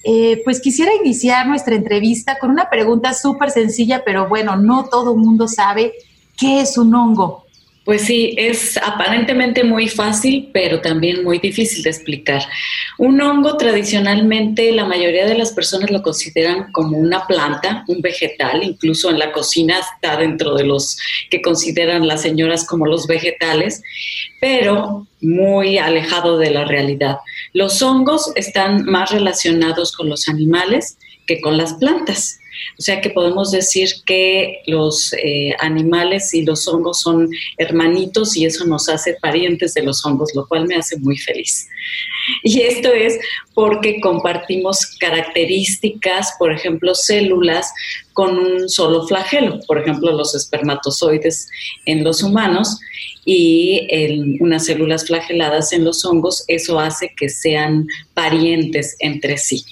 Eh, 0.03 0.41
pues 0.43 0.59
quisiera 0.59 0.91
iniciar 0.95 1.45
nuestra 1.45 1.75
entrevista 1.75 2.39
con 2.39 2.49
una 2.49 2.67
pregunta 2.67 3.13
súper 3.13 3.51
sencilla, 3.51 4.01
pero 4.03 4.27
bueno, 4.27 4.55
no 4.55 4.85
todo 4.85 5.13
el 5.13 5.19
mundo 5.19 5.47
sabe 5.47 5.93
qué 6.35 6.61
es 6.61 6.75
un 6.79 6.95
hongo. 6.95 7.45
Pues 7.83 8.03
sí, 8.03 8.35
es 8.37 8.77
aparentemente 8.77 9.63
muy 9.63 9.87
fácil, 9.87 10.51
pero 10.53 10.81
también 10.81 11.23
muy 11.23 11.39
difícil 11.39 11.81
de 11.81 11.89
explicar. 11.89 12.43
Un 12.99 13.19
hongo 13.19 13.57
tradicionalmente 13.57 14.71
la 14.71 14.85
mayoría 14.85 15.25
de 15.25 15.35
las 15.35 15.51
personas 15.51 15.89
lo 15.89 16.03
consideran 16.03 16.71
como 16.73 16.95
una 16.97 17.25
planta, 17.25 17.83
un 17.87 18.01
vegetal, 18.01 18.63
incluso 18.63 19.09
en 19.09 19.17
la 19.17 19.31
cocina 19.31 19.79
está 19.79 20.15
dentro 20.17 20.53
de 20.53 20.65
los 20.65 20.95
que 21.31 21.41
consideran 21.41 22.07
las 22.07 22.21
señoras 22.21 22.67
como 22.67 22.85
los 22.85 23.07
vegetales, 23.07 23.81
pero 24.39 25.07
muy 25.19 25.79
alejado 25.79 26.37
de 26.37 26.51
la 26.51 26.65
realidad. 26.65 27.17
Los 27.53 27.81
hongos 27.81 28.31
están 28.35 28.85
más 28.85 29.09
relacionados 29.09 29.91
con 29.91 30.07
los 30.07 30.29
animales 30.29 30.99
que 31.25 31.41
con 31.41 31.57
las 31.57 31.73
plantas. 31.73 32.40
O 32.77 32.81
sea 32.81 33.01
que 33.01 33.09
podemos 33.09 33.51
decir 33.51 33.89
que 34.05 34.61
los 34.67 35.13
eh, 35.13 35.55
animales 35.59 36.33
y 36.33 36.43
los 36.43 36.67
hongos 36.67 37.01
son 37.01 37.29
hermanitos 37.57 38.35
y 38.35 38.45
eso 38.45 38.65
nos 38.65 38.89
hace 38.89 39.17
parientes 39.21 39.73
de 39.73 39.83
los 39.83 40.05
hongos, 40.05 40.31
lo 40.35 40.47
cual 40.47 40.67
me 40.67 40.75
hace 40.75 40.97
muy 40.99 41.17
feliz. 41.17 41.67
Y 42.43 42.61
esto 42.61 42.93
es 42.93 43.19
porque 43.53 43.99
compartimos 44.01 44.85
características, 44.99 46.33
por 46.37 46.51
ejemplo, 46.51 46.95
células 46.95 47.71
con 48.13 48.37
un 48.37 48.69
solo 48.69 49.07
flagelo, 49.07 49.59
por 49.67 49.79
ejemplo, 49.79 50.11
los 50.11 50.35
espermatozoides 50.35 51.47
en 51.85 52.03
los 52.03 52.23
humanos 52.23 52.79
y 53.25 53.87
en 53.89 54.37
unas 54.41 54.65
células 54.65 55.05
flageladas 55.05 55.73
en 55.73 55.85
los 55.85 56.03
hongos, 56.05 56.43
eso 56.47 56.79
hace 56.79 57.13
que 57.15 57.29
sean 57.29 57.87
parientes 58.13 58.95
entre 58.99 59.37
sí. 59.37 59.63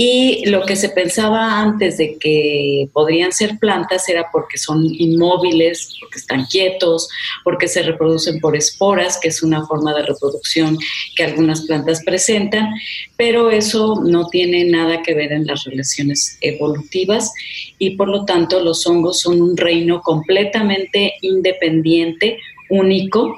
Y 0.00 0.48
lo 0.48 0.64
que 0.64 0.76
se 0.76 0.90
pensaba 0.90 1.60
antes 1.60 1.98
de 1.98 2.18
que 2.18 2.88
podrían 2.92 3.32
ser 3.32 3.58
plantas 3.58 4.08
era 4.08 4.30
porque 4.30 4.56
son 4.56 4.84
inmóviles, 4.84 5.92
porque 5.98 6.20
están 6.20 6.46
quietos, 6.46 7.08
porque 7.42 7.66
se 7.66 7.82
reproducen 7.82 8.38
por 8.38 8.54
esporas, 8.54 9.18
que 9.18 9.26
es 9.26 9.42
una 9.42 9.66
forma 9.66 9.92
de 9.94 10.04
reproducción 10.04 10.78
que 11.16 11.24
algunas 11.24 11.62
plantas 11.62 12.04
presentan, 12.04 12.68
pero 13.16 13.50
eso 13.50 14.00
no 14.04 14.28
tiene 14.28 14.66
nada 14.66 15.02
que 15.02 15.14
ver 15.14 15.32
en 15.32 15.48
las 15.48 15.64
relaciones 15.64 16.38
evolutivas 16.42 17.32
y 17.80 17.96
por 17.96 18.06
lo 18.08 18.24
tanto 18.24 18.60
los 18.60 18.86
hongos 18.86 19.22
son 19.22 19.42
un 19.42 19.56
reino 19.56 20.00
completamente 20.02 21.14
independiente, 21.22 22.38
único, 22.70 23.34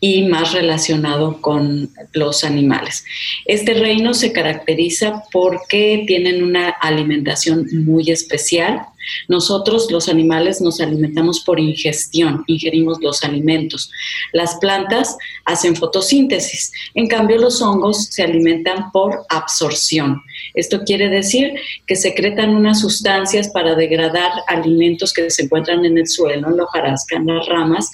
y 0.00 0.22
más 0.28 0.52
relacionado 0.52 1.40
con 1.40 1.90
los 2.12 2.44
animales. 2.44 3.04
Este 3.44 3.74
reino 3.74 4.14
se 4.14 4.32
caracteriza 4.32 5.22
porque 5.32 6.04
tienen 6.06 6.42
una 6.42 6.68
alimentación 6.68 7.66
muy 7.84 8.10
especial, 8.10 8.82
nosotros 9.28 9.90
los 9.90 10.08
animales 10.08 10.60
nos 10.60 10.80
alimentamos 10.80 11.40
por 11.40 11.60
ingestión, 11.60 12.44
ingerimos 12.46 12.98
los 13.00 13.22
alimentos. 13.22 13.90
Las 14.32 14.56
plantas 14.56 15.16
hacen 15.44 15.76
fotosíntesis, 15.76 16.72
en 16.94 17.06
cambio 17.06 17.38
los 17.38 17.60
hongos 17.62 18.06
se 18.06 18.22
alimentan 18.22 18.90
por 18.92 19.24
absorción. 19.28 20.22
Esto 20.54 20.82
quiere 20.84 21.08
decir 21.08 21.54
que 21.86 21.96
secretan 21.96 22.54
unas 22.54 22.80
sustancias 22.80 23.48
para 23.48 23.74
degradar 23.74 24.30
alimentos 24.46 25.12
que 25.12 25.30
se 25.30 25.44
encuentran 25.44 25.84
en 25.84 25.98
el 25.98 26.06
suelo, 26.06 26.48
en 26.48 26.56
la 26.56 26.64
hojarasca, 26.64 27.16
en 27.16 27.26
las 27.26 27.46
ramas, 27.46 27.90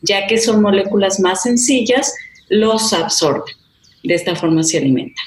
ya 0.00 0.26
que 0.26 0.38
son 0.38 0.62
moléculas 0.62 1.20
más 1.20 1.42
sencillas, 1.42 2.14
los 2.48 2.92
absorben. 2.92 3.54
De 4.02 4.14
esta 4.14 4.34
forma 4.34 4.62
se 4.62 4.78
alimentan. 4.78 5.24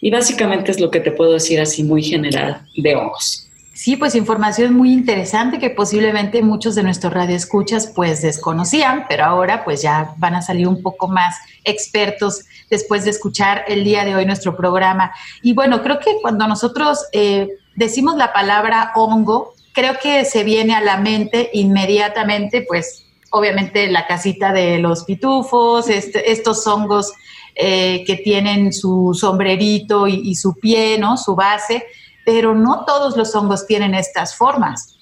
Y 0.00 0.10
básicamente 0.10 0.70
es 0.70 0.80
lo 0.80 0.90
que 0.90 1.00
te 1.00 1.12
puedo 1.12 1.32
decir 1.32 1.60
así 1.60 1.82
muy 1.82 2.02
general 2.02 2.66
de 2.76 2.94
hongos. 2.96 3.49
Sí, 3.82 3.96
pues 3.96 4.14
información 4.14 4.74
muy 4.74 4.92
interesante 4.92 5.58
que 5.58 5.70
posiblemente 5.70 6.42
muchos 6.42 6.74
de 6.74 6.82
nuestros 6.82 7.14
radioescuchas 7.14 7.86
pues 7.86 8.20
desconocían, 8.20 9.06
pero 9.08 9.24
ahora 9.24 9.64
pues 9.64 9.80
ya 9.80 10.12
van 10.18 10.34
a 10.34 10.42
salir 10.42 10.68
un 10.68 10.82
poco 10.82 11.08
más 11.08 11.38
expertos 11.64 12.44
después 12.68 13.04
de 13.04 13.10
escuchar 13.12 13.64
el 13.68 13.82
día 13.82 14.04
de 14.04 14.14
hoy 14.14 14.26
nuestro 14.26 14.54
programa. 14.54 15.12
Y 15.40 15.54
bueno, 15.54 15.82
creo 15.82 15.98
que 15.98 16.18
cuando 16.20 16.46
nosotros 16.46 17.06
eh, 17.14 17.48
decimos 17.74 18.16
la 18.16 18.34
palabra 18.34 18.92
hongo, 18.96 19.54
creo 19.72 19.94
que 19.98 20.26
se 20.26 20.44
viene 20.44 20.74
a 20.74 20.82
la 20.82 20.98
mente 20.98 21.48
inmediatamente 21.54 22.66
pues 22.68 23.06
obviamente 23.30 23.90
la 23.90 24.06
casita 24.06 24.52
de 24.52 24.78
los 24.78 25.04
pitufos, 25.04 25.88
este, 25.88 26.30
estos 26.30 26.66
hongos 26.66 27.14
eh, 27.54 28.04
que 28.06 28.16
tienen 28.16 28.74
su 28.74 29.16
sombrerito 29.18 30.06
y, 30.06 30.20
y 30.22 30.34
su 30.34 30.54
pie, 30.56 30.98
¿no? 30.98 31.16
Su 31.16 31.34
base 31.34 31.86
pero 32.24 32.54
no 32.54 32.84
todos 32.84 33.16
los 33.16 33.34
hongos 33.34 33.66
tienen 33.66 33.94
estas 33.94 34.36
formas. 34.36 34.96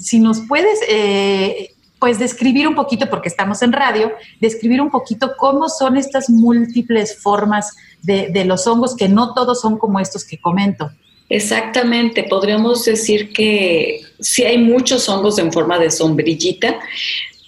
Si 0.00 0.18
nos 0.18 0.40
puedes, 0.48 0.78
eh, 0.88 1.74
pues, 1.98 2.18
describir 2.18 2.66
un 2.66 2.74
poquito, 2.74 3.08
porque 3.08 3.28
estamos 3.28 3.62
en 3.62 3.72
radio, 3.72 4.12
describir 4.40 4.80
un 4.80 4.90
poquito 4.90 5.32
cómo 5.36 5.68
son 5.68 5.96
estas 5.96 6.28
múltiples 6.30 7.16
formas 7.20 7.76
de, 8.02 8.44
los 8.44 8.66
hongos, 8.66 8.96
que 8.96 9.08
no 9.08 9.34
todos 9.34 9.60
son 9.60 9.78
como 9.78 10.00
estos 10.00 10.24
que 10.24 10.40
comento. 10.40 10.90
Exactamente, 11.28 12.24
podríamos 12.24 12.84
decir 12.84 13.32
que 13.32 14.02
sí 14.20 14.44
hay 14.44 14.58
muchos 14.58 15.08
hongos 15.08 15.38
en 15.38 15.52
forma 15.52 15.78
de 15.78 15.90
sombrillita, 15.90 16.78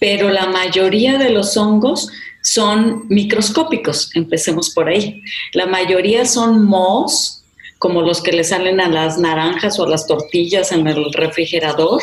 pero 0.01 0.31
la 0.31 0.47
mayoría 0.47 1.19
de 1.19 1.31
los 1.31 1.57
hongos 1.57 2.09
son 2.43 3.07
microscópicos, 3.09 4.11
empecemos 4.15 4.71
por 4.71 4.89
ahí. 4.89 5.23
La 5.53 5.67
mayoría 5.67 6.27
son 6.27 6.65
mohos, 6.65 7.44
como 7.79 8.03
los 8.03 8.23
que 8.23 8.33
le 8.33 8.45
salen 8.45 8.81
a 8.81 8.89
las 8.89 9.19
naranjas 9.19 9.79
o 9.79 9.85
a 9.85 9.89
las 9.89 10.07
tortillas 10.07 10.73
en 10.73 10.87
el 10.87 11.13
refrigerador. 11.13 12.01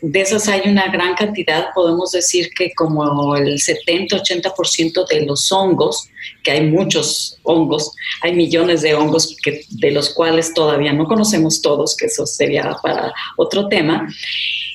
De 0.00 0.20
esas 0.20 0.48
hay 0.48 0.68
una 0.68 0.88
gran 0.88 1.14
cantidad, 1.14 1.68
podemos 1.74 2.12
decir 2.12 2.50
que 2.56 2.72
como 2.74 3.36
el 3.36 3.54
70-80% 3.54 5.08
de 5.08 5.24
los 5.24 5.50
hongos, 5.50 6.10
que 6.42 6.50
hay 6.50 6.68
muchos 6.68 7.38
hongos, 7.42 7.90
hay 8.20 8.34
millones 8.34 8.82
de 8.82 8.94
hongos 8.94 9.34
que, 9.42 9.64
de 9.70 9.90
los 9.92 10.10
cuales 10.10 10.52
todavía 10.52 10.92
no 10.92 11.06
conocemos 11.06 11.62
todos, 11.62 11.96
que 11.96 12.06
eso 12.06 12.26
sería 12.26 12.76
para 12.82 13.12
otro 13.36 13.68
tema. 13.68 14.06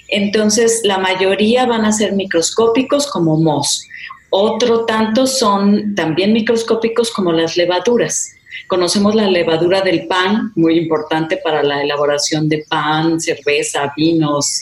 Entonces, 0.07 0.81
la 0.83 0.97
mayoría 0.97 1.67
van 1.67 1.85
a 1.85 1.91
ser 1.91 2.13
microscópicos 2.13 3.05
como 3.05 3.37
mos. 3.37 3.85
Otro 4.31 4.85
tanto 4.85 5.27
son 5.27 5.95
también 5.95 6.33
microscópicos 6.33 7.11
como 7.11 7.31
las 7.31 7.55
levaduras. 7.57 8.35
Conocemos 8.67 9.15
la 9.15 9.29
levadura 9.29 9.81
del 9.81 10.07
pan, 10.07 10.51
muy 10.55 10.77
importante 10.77 11.37
para 11.37 11.63
la 11.63 11.81
elaboración 11.83 12.47
de 12.49 12.65
pan, 12.67 13.19
cerveza, 13.19 13.93
vinos 13.95 14.61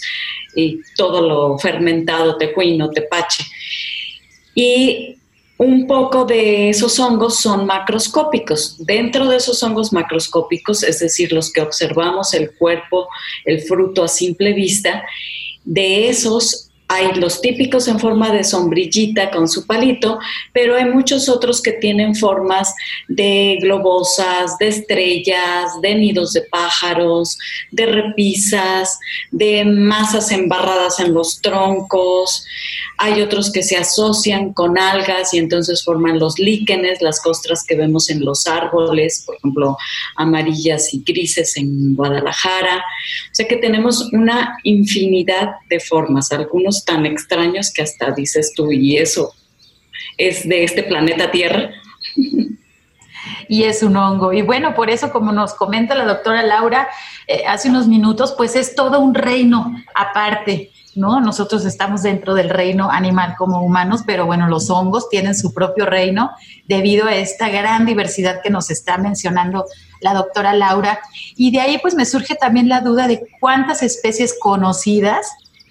y 0.55 0.81
todo 0.95 1.21
lo 1.21 1.57
fermentado, 1.57 2.37
tejuino, 2.37 2.89
tepache. 2.89 3.43
Y 4.55 5.17
un 5.57 5.87
poco 5.87 6.25
de 6.25 6.69
esos 6.69 6.99
hongos 6.99 7.39
son 7.39 7.65
macroscópicos. 7.65 8.77
Dentro 8.85 9.27
de 9.27 9.37
esos 9.37 9.61
hongos 9.63 9.91
macroscópicos, 9.91 10.83
es 10.83 10.99
decir, 10.99 11.33
los 11.33 11.51
que 11.51 11.61
observamos 11.61 12.33
el 12.33 12.51
cuerpo, 12.55 13.07
el 13.43 13.61
fruto 13.61 14.03
a 14.03 14.07
simple 14.07 14.53
vista, 14.53 15.03
de 15.65 16.09
esos 16.09 16.66
Hay 16.89 17.13
los 17.15 17.41
típicos 17.41 17.87
en 17.89 17.99
forma 17.99 18.31
de 18.31 18.45
sombrillita 18.45 19.29
con 19.29 19.49
su 19.49 19.65
palito, 19.65 20.19
pero 20.53 20.75
hay 20.75 20.85
muchos 20.85 21.27
otros 21.27 21.61
que 21.61 21.73
tienen 21.73 22.15
formas 22.15 22.73
de 23.09 23.57
globosas, 23.61 24.57
de 24.57 24.69
estrellas, 24.69 25.81
de 25.81 25.95
nidos 25.95 26.31
de 26.31 26.43
pájaros, 26.43 27.37
de 27.71 27.87
repisas, 27.87 28.99
de 29.31 29.65
masas 29.65 30.31
embarradas 30.31 30.99
en 31.01 31.13
los 31.13 31.41
troncos. 31.41 32.45
Hay 32.97 33.21
otros 33.21 33.51
que 33.51 33.63
se 33.63 33.75
asocian 33.75 34.53
con 34.53 34.77
algas 34.77 35.33
y 35.33 35.39
entonces 35.39 35.83
forman 35.83 36.19
los 36.19 36.39
líquenes, 36.39 37.01
las 37.01 37.21
costras 37.21 37.63
que 37.67 37.75
vemos 37.75 38.09
en 38.09 38.23
los 38.23 38.47
árboles, 38.47 39.23
por 39.25 39.35
ejemplo, 39.35 39.77
amarillas 40.15 40.93
y 40.93 41.03
grises 41.05 41.57
en 41.57 41.95
Guadalajara. 41.95 42.77
O 42.77 43.35
sea 43.35 43.47
que 43.47 43.57
tenemos 43.57 44.09
una 44.13 44.57
infinidad 44.63 45.51
de 45.69 45.79
formas, 45.79 46.31
algunos 46.31 46.76
tan 46.85 47.05
extraños 47.05 47.71
que 47.73 47.83
hasta 47.83 48.11
dices 48.11 48.53
tú, 48.55 48.71
y 48.71 48.97
eso 48.97 49.33
es 50.17 50.47
de 50.47 50.63
este 50.63 50.83
planeta 50.83 51.31
Tierra. 51.31 51.71
y 53.47 53.63
es 53.63 53.83
un 53.83 53.95
hongo. 53.95 54.33
Y 54.33 54.41
bueno, 54.41 54.73
por 54.73 54.89
eso, 54.89 55.11
como 55.11 55.31
nos 55.31 55.53
comenta 55.53 55.95
la 55.95 56.05
doctora 56.05 56.43
Laura 56.43 56.87
eh, 57.27 57.43
hace 57.47 57.69
unos 57.69 57.87
minutos, 57.87 58.33
pues 58.37 58.55
es 58.55 58.75
todo 58.75 58.99
un 58.99 59.13
reino 59.13 59.75
aparte. 59.95 60.71
¿No? 60.95 61.21
Nosotros 61.21 61.63
estamos 61.63 62.01
dentro 62.01 62.33
del 62.33 62.49
reino 62.49 62.89
animal 62.89 63.35
como 63.37 63.61
humanos, 63.61 64.01
pero 64.03 64.25
bueno, 64.25 64.47
los 64.47 64.71
hongos 64.71 65.09
tienen 65.09 65.35
su 65.35 65.53
propio 65.53 65.85
reino 65.85 66.31
debido 66.65 67.05
a 67.05 67.15
esta 67.15 67.49
gran 67.49 67.85
diversidad 67.85 68.41
que 68.41 68.49
nos 68.49 68.71
está 68.71 68.97
mencionando 68.97 69.65
la 70.01 70.15
doctora 70.15 70.53
Laura. 70.53 70.99
Y 71.35 71.51
de 71.51 71.59
ahí 71.59 71.77
pues 71.77 71.93
me 71.93 72.03
surge 72.03 72.33
también 72.33 72.67
la 72.67 72.81
duda 72.81 73.07
de 73.07 73.21
cuántas 73.39 73.83
especies 73.83 74.35
conocidas 74.39 75.27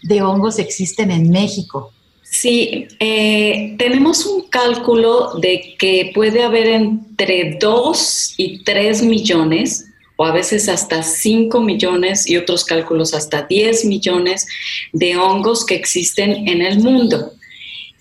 de 0.06 0.22
hongos 0.22 0.58
existen 0.58 1.10
en 1.10 1.30
México. 1.30 1.92
Sí, 2.22 2.88
eh, 2.98 3.76
tenemos 3.78 4.26
un 4.26 4.48
cálculo 4.48 5.34
de 5.38 5.74
que 5.78 6.10
puede 6.14 6.42
haber 6.42 6.66
entre 6.66 7.56
2 7.60 8.34
y 8.36 8.64
3 8.64 9.02
millones, 9.02 9.86
o 10.16 10.24
a 10.24 10.32
veces 10.32 10.68
hasta 10.68 11.02
5 11.02 11.60
millones 11.60 12.28
y 12.28 12.36
otros 12.36 12.64
cálculos 12.64 13.14
hasta 13.14 13.42
10 13.42 13.84
millones 13.84 14.46
de 14.92 15.16
hongos 15.16 15.64
que 15.64 15.74
existen 15.74 16.48
en 16.48 16.62
el 16.62 16.80
mundo. 16.80 17.32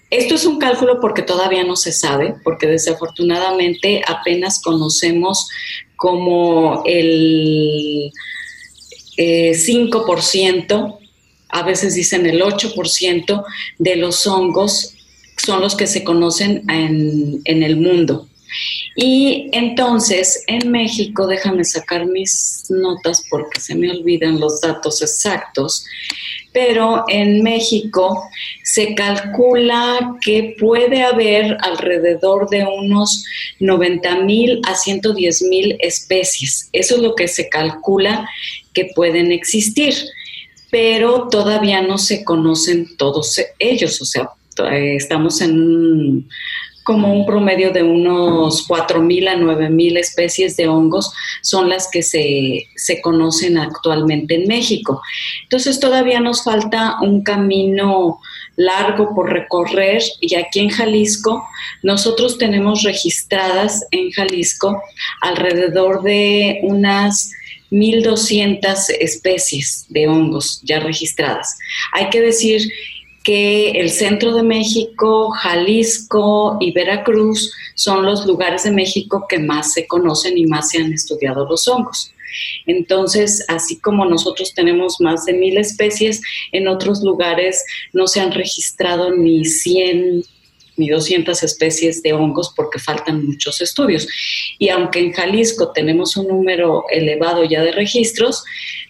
Esto 0.10 0.36
es 0.36 0.46
un 0.46 0.60
cálculo 0.60 1.00
porque 1.02 1.22
todavía 1.22 1.64
no 1.64 1.76
se 1.76 1.92
sabe, 1.92 2.36
porque 2.44 2.68
desafortunadamente 2.68 4.02
apenas 4.08 4.62
conocemos 4.62 5.50
como 5.96 6.84
el 6.86 8.12
5% 9.18 11.00
eh, 11.00 11.05
a 11.56 11.64
veces 11.64 11.96
dicen 11.96 12.26
el 12.26 12.42
8% 12.42 13.46
de 13.80 13.96
los 13.96 14.28
hongos 14.28 14.94
son 15.38 15.62
los 15.62 15.76
que 15.76 15.88
se 15.88 16.04
conocen 16.04 16.70
en, 16.70 17.42
en 17.46 17.64
el 17.64 17.78
mundo. 17.78 18.28
Y 18.98 19.50
entonces 19.54 20.44
en 20.48 20.70
México, 20.70 21.28
déjame 21.28 21.64
sacar 21.64 22.08
mis 22.08 22.66
notas 22.70 23.24
porque 23.30 23.62
se 23.62 23.74
me 23.74 23.90
olvidan 23.90 24.40
los 24.40 24.60
datos 24.60 25.02
exactos, 25.02 25.86
pero 26.52 27.06
en 27.08 27.42
México 27.42 28.28
se 28.64 28.94
calcula 28.94 30.18
que 30.22 30.58
puede 30.60 31.04
haber 31.04 31.58
alrededor 31.62 32.50
de 32.50 32.66
unos 32.66 33.24
90 33.60 34.20
mil 34.24 34.60
a 34.68 34.76
110 34.76 35.42
mil 35.44 35.78
especies. 35.80 36.70
Eso 36.74 36.96
es 36.96 37.02
lo 37.02 37.16
que 37.16 37.30
se 37.30 37.48
calcula 37.48 38.30
que 38.74 38.90
pueden 38.94 39.32
existir 39.32 39.96
pero 40.70 41.28
todavía 41.30 41.82
no 41.82 41.98
se 41.98 42.24
conocen 42.24 42.98
todos 42.98 43.40
ellos, 43.60 44.02
o 44.02 44.06
sea, 44.06 44.30
eh, 44.72 44.96
estamos 44.96 45.42
en 45.42 46.28
como 46.86 47.12
un 47.12 47.26
promedio 47.26 47.72
de 47.72 47.82
unos 47.82 48.68
4.000 48.68 49.28
a 49.28 49.36
9.000 49.36 49.98
especies 49.98 50.56
de 50.56 50.68
hongos 50.68 51.12
son 51.42 51.68
las 51.68 51.90
que 51.90 52.04
se, 52.04 52.68
se, 52.76 53.02
conocen 53.02 53.58
actualmente 53.58 54.36
en 54.36 54.48
México. 54.48 55.02
Entonces 55.42 55.80
todavía 55.80 56.20
nos 56.20 56.44
falta 56.44 56.98
un 57.02 57.24
camino 57.24 58.20
largo 58.56 59.16
por 59.16 59.34
recorrer 59.34 60.04
y 60.22 60.36
aquí 60.36 60.60
en 60.60 60.70
Jalisco 60.70 61.44
nosotros 61.82 62.38
tenemos 62.38 62.84
registradas 62.84 63.86
en 63.90 64.12
Jalisco 64.12 64.80
alrededor 65.22 66.04
de 66.04 66.60
unas 66.62 67.32
1.200 67.72 68.90
especies 69.00 69.86
de 69.90 70.08
hongos 70.08 70.62
ya 70.64 70.80
registradas. 70.80 71.58
Hay 71.94 72.10
que 72.10 72.22
decir 72.22 72.72
que 73.24 73.72
el 73.72 73.90
centro 73.90 74.36
de 74.36 74.44
México, 74.44 75.32
Jalisco 75.32 76.58
y 76.60 76.72
Veracruz 76.72 77.52
son 77.74 78.06
los 78.06 78.26
lugares 78.26 78.64
de 78.64 78.72
México 78.72 79.26
que 79.28 79.40
más 79.40 79.74
se 79.74 79.88
conocen 79.88 80.38
y 80.38 80.46
más 80.46 80.70
se 80.70 80.78
han 80.78 80.94
estudiado 80.94 81.46
los 81.50 81.68
hongos. 81.68 82.12
Entonces, 82.68 83.44
así 83.48 83.80
como 83.80 84.06
nosotros 84.06 84.54
tenemos 84.54 84.98
más 85.00 85.26
de 85.26 85.34
mil 85.34 85.58
especies, 85.58 86.22
en 86.52 86.68
otros 86.68 87.02
lugares 87.02 87.64
no 87.94 88.08
se 88.08 88.20
han 88.20 88.32
registrado 88.32 89.16
ni 89.16 89.46
100 89.46 90.24
ni 90.78 90.90
200 90.90 91.42
especies 91.44 92.02
de 92.04 92.14
hongos 92.14 92.54
porque 92.56 92.80
faltan 92.80 93.26
muchos 93.26 93.62
estudios. 93.62 94.08
Y 94.60 94.70
aunque 94.70 95.00
en 95.00 95.14
Jalisco 95.14 95.72
tenemos 95.72 96.18
un 96.18 96.28
número 96.28 96.86
elevado 96.90 97.44
ya 97.44 97.62
de 97.62 97.72
registros, 97.72 98.44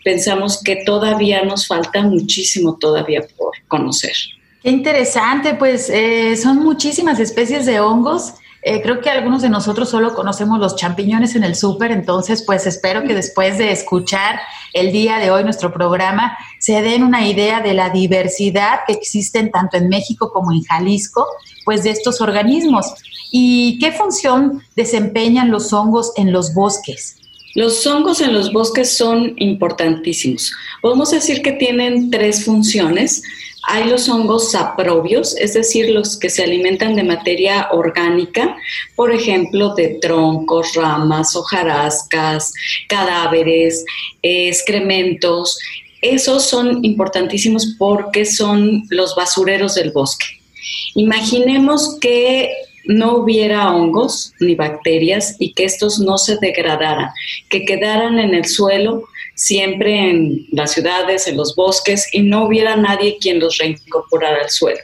pensamos 0.04 0.62
que 0.64 0.84
todavía 0.86 1.44
nos 1.44 1.68
falta 1.68 2.02
muchísimo 2.04 2.78
todavía 2.78 3.22
por 3.38 3.54
conocer. 3.68 4.14
Qué 4.62 4.72
interesante, 4.72 5.54
pues 5.56 5.90
eh, 5.90 6.36
son 6.38 6.58
muchísimas 6.58 7.20
especies 7.20 7.66
de 7.66 7.80
hongos. 7.80 8.34
Eh, 8.64 8.82
creo 8.82 9.00
que 9.00 9.12
algunos 9.12 9.44
de 9.44 9.50
nosotros 9.50 9.90
solo 9.90 10.16
conocemos 10.16 10.58
los 10.58 10.76
champiñones 10.76 11.36
en 11.36 11.44
el 11.44 11.56
súper, 11.56 11.92
entonces 11.92 12.42
pues 12.42 12.66
espero 12.66 13.04
que 13.04 13.14
después 13.14 13.60
de 13.60 13.72
escuchar 13.72 14.40
el 14.74 14.92
día 14.92 15.20
de 15.20 15.30
hoy 15.30 15.44
nuestro 15.44 15.72
programa 15.72 16.36
se 16.58 16.82
den 16.82 17.04
una 17.04 17.28
idea 17.28 17.62
de 17.62 17.76
la 17.76 17.92
diversidad 17.92 18.80
que 18.88 18.94
existen 18.94 19.52
tanto 19.52 19.78
en 19.78 19.88
México 19.88 20.32
como 20.34 20.52
en 20.52 20.64
Jalisco 20.64 21.28
pues 21.66 21.84
de 21.84 21.90
estos 21.90 22.22
organismos. 22.22 22.86
¿Y 23.32 23.80
qué 23.80 23.92
función 23.92 24.64
desempeñan 24.76 25.52
los 25.52 25.74
hongos 25.74 26.14
en 26.16 26.32
los 26.32 26.54
bosques? 26.54 27.18
Los 27.56 27.88
hongos 27.88 28.20
en 28.20 28.34
los 28.34 28.52
bosques 28.52 28.98
son 28.98 29.34
importantísimos. 29.38 30.54
Podemos 30.82 31.12
decir 31.12 31.42
que 31.42 31.54
tienen 31.54 32.12
tres 32.12 32.44
funciones. 32.44 33.24
Hay 33.68 33.86
los 33.86 34.10
hongos 34.10 34.52
saprobios, 34.52 35.38
es 35.38 35.54
decir, 35.54 35.90
los 35.90 36.20
que 36.20 36.30
se 36.30 36.44
alimentan 36.44 36.98
de 36.98 37.04
materia 37.04 37.70
orgánica, 37.72 38.58
por 38.96 39.14
ejemplo, 39.14 39.74
de 39.74 39.98
troncos, 40.02 40.74
ramas, 40.76 41.34
hojarascas, 41.36 42.54
cadáveres, 42.90 43.86
excrementos. 44.22 45.58
Esos 46.02 46.44
son 46.44 46.84
importantísimos 46.84 47.76
porque 47.80 48.26
son 48.26 48.84
los 48.90 49.16
basureros 49.16 49.76
del 49.76 49.92
bosque. 49.92 50.26
Imaginemos 50.96 51.98
que 52.00 52.52
no 52.86 53.18
hubiera 53.18 53.74
hongos 53.74 54.34
ni 54.40 54.56
bacterias 54.56 55.36
y 55.40 55.54
que 55.54 55.66
estos 55.66 56.00
no 56.00 56.18
se 56.18 56.38
degradaran, 56.38 57.10
que 57.50 57.66
quedaran 57.66 58.20
en 58.20 58.34
el 58.36 58.46
suelo 58.46 59.04
siempre 59.36 60.10
en 60.10 60.48
las 60.52 60.72
ciudades, 60.72 61.28
en 61.28 61.38
los 61.38 61.56
bosques 61.56 62.08
y 62.14 62.22
no 62.22 62.46
hubiera 62.46 62.76
nadie 62.76 63.18
quien 63.20 63.40
los 63.40 63.58
reincorporara 63.58 64.44
al 64.44 64.50
suelo. 64.50 64.80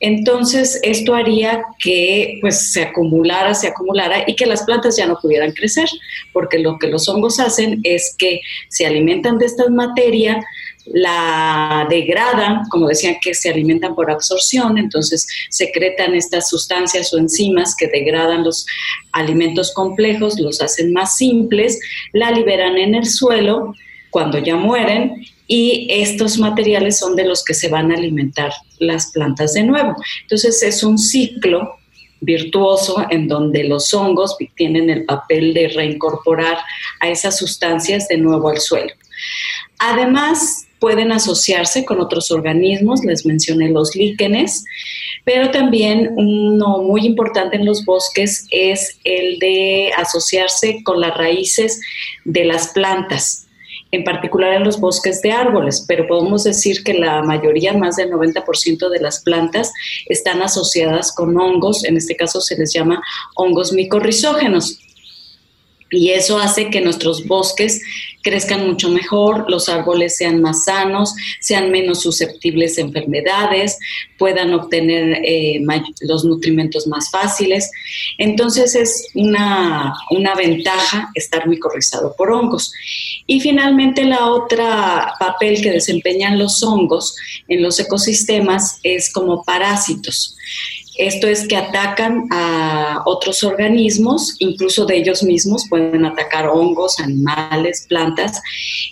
Entonces, 0.00 0.80
esto 0.82 1.14
haría 1.14 1.64
que 1.78 2.38
pues 2.40 2.72
se 2.72 2.82
acumulara, 2.82 3.54
se 3.54 3.68
acumulara 3.68 4.24
y 4.26 4.36
que 4.36 4.46
las 4.46 4.64
plantas 4.64 4.96
ya 4.96 5.06
no 5.06 5.18
pudieran 5.20 5.52
crecer, 5.52 5.88
porque 6.32 6.58
lo 6.58 6.78
que 6.78 6.88
los 6.88 7.08
hongos 7.08 7.40
hacen 7.40 7.80
es 7.84 8.14
que 8.18 8.40
se 8.68 8.86
alimentan 8.86 9.38
de 9.38 9.46
esta 9.46 9.68
materia, 9.70 10.44
la 10.86 11.86
degradan, 11.88 12.64
como 12.68 12.88
decían 12.88 13.16
que 13.22 13.34
se 13.34 13.50
alimentan 13.50 13.94
por 13.94 14.10
absorción, 14.10 14.76
entonces 14.78 15.26
secretan 15.50 16.14
estas 16.14 16.48
sustancias 16.48 17.12
o 17.12 17.18
enzimas 17.18 17.74
que 17.76 17.88
degradan 17.88 18.44
los 18.44 18.66
alimentos 19.12 19.72
complejos, 19.72 20.38
los 20.38 20.60
hacen 20.60 20.92
más 20.92 21.16
simples, 21.16 21.78
la 22.12 22.30
liberan 22.30 22.76
en 22.76 22.94
el 22.94 23.06
suelo 23.06 23.74
cuando 24.10 24.38
ya 24.38 24.56
mueren 24.56 25.24
y 25.46 25.86
estos 25.90 26.38
materiales 26.38 26.98
son 26.98 27.16
de 27.16 27.24
los 27.24 27.44
que 27.44 27.54
se 27.54 27.68
van 27.68 27.90
a 27.90 27.96
alimentar 27.96 28.52
las 28.78 29.10
plantas 29.12 29.54
de 29.54 29.64
nuevo. 29.64 29.94
Entonces 30.22 30.62
es 30.62 30.82
un 30.82 30.98
ciclo 30.98 31.76
virtuoso 32.20 33.04
en 33.10 33.28
donde 33.28 33.64
los 33.64 33.92
hongos 33.92 34.36
tienen 34.56 34.88
el 34.88 35.04
papel 35.04 35.52
de 35.52 35.68
reincorporar 35.68 36.58
a 37.00 37.08
esas 37.08 37.38
sustancias 37.38 38.08
de 38.08 38.16
nuevo 38.18 38.48
al 38.48 38.60
suelo. 38.60 38.92
Además, 39.78 40.66
pueden 40.78 41.12
asociarse 41.12 41.84
con 41.84 42.00
otros 42.00 42.30
organismos, 42.30 43.04
les 43.04 43.24
mencioné 43.24 43.70
los 43.70 43.94
líquenes, 43.94 44.64
pero 45.24 45.50
también 45.50 46.12
uno 46.16 46.82
muy 46.82 47.06
importante 47.06 47.56
en 47.56 47.64
los 47.64 47.84
bosques 47.84 48.46
es 48.50 48.98
el 49.04 49.38
de 49.38 49.90
asociarse 49.96 50.82
con 50.84 51.00
las 51.00 51.16
raíces 51.16 51.80
de 52.24 52.44
las 52.44 52.68
plantas. 52.68 53.40
en 53.90 54.02
particular 54.02 54.54
en 54.54 54.64
los 54.64 54.80
bosques 54.80 55.22
de 55.22 55.30
árboles, 55.30 55.84
pero 55.86 56.08
podemos 56.08 56.42
decir 56.42 56.82
que 56.82 56.94
la 56.94 57.22
mayoría, 57.22 57.74
más 57.74 57.94
del 57.94 58.10
90% 58.10 58.88
de 58.88 58.98
las 58.98 59.22
plantas, 59.22 59.72
están 60.06 60.42
asociadas 60.42 61.12
con 61.12 61.38
hongos, 61.38 61.84
en 61.84 61.96
este 61.96 62.16
caso 62.16 62.40
se 62.40 62.56
les 62.56 62.72
llama 62.72 63.00
hongos 63.36 63.72
micorrizógenos 63.72 64.80
y 65.94 66.10
eso 66.10 66.38
hace 66.38 66.70
que 66.70 66.80
nuestros 66.80 67.26
bosques 67.26 67.80
crezcan 68.24 68.66
mucho 68.66 68.88
mejor, 68.88 69.44
los 69.48 69.68
árboles 69.68 70.16
sean 70.16 70.40
más 70.40 70.64
sanos, 70.64 71.14
sean 71.40 71.70
menos 71.70 72.00
susceptibles 72.00 72.78
a 72.78 72.80
enfermedades, 72.80 73.78
puedan 74.18 74.52
obtener 74.54 75.20
eh, 75.24 75.60
los 76.00 76.24
nutrimentos 76.24 76.86
más 76.86 77.10
fáciles. 77.10 77.70
Entonces 78.18 78.74
es 78.74 79.08
una, 79.14 79.94
una 80.10 80.34
ventaja 80.34 81.10
estar 81.14 81.46
micorrizado 81.46 82.14
por 82.16 82.32
hongos. 82.32 82.72
Y 83.26 83.40
finalmente 83.40 84.04
la 84.04 84.26
otra 84.26 85.14
papel 85.20 85.60
que 85.60 85.70
desempeñan 85.70 86.38
los 86.38 86.62
hongos 86.62 87.14
en 87.48 87.62
los 87.62 87.78
ecosistemas 87.78 88.80
es 88.82 89.12
como 89.12 89.44
parásitos. 89.44 90.34
Esto 90.96 91.26
es 91.26 91.48
que 91.48 91.56
atacan 91.56 92.28
a 92.30 93.02
otros 93.04 93.42
organismos, 93.42 94.36
incluso 94.38 94.86
de 94.86 94.96
ellos 94.96 95.24
mismos, 95.24 95.66
pueden 95.68 96.04
atacar 96.04 96.46
hongos, 96.46 97.00
animales, 97.00 97.86
plantas, 97.88 98.40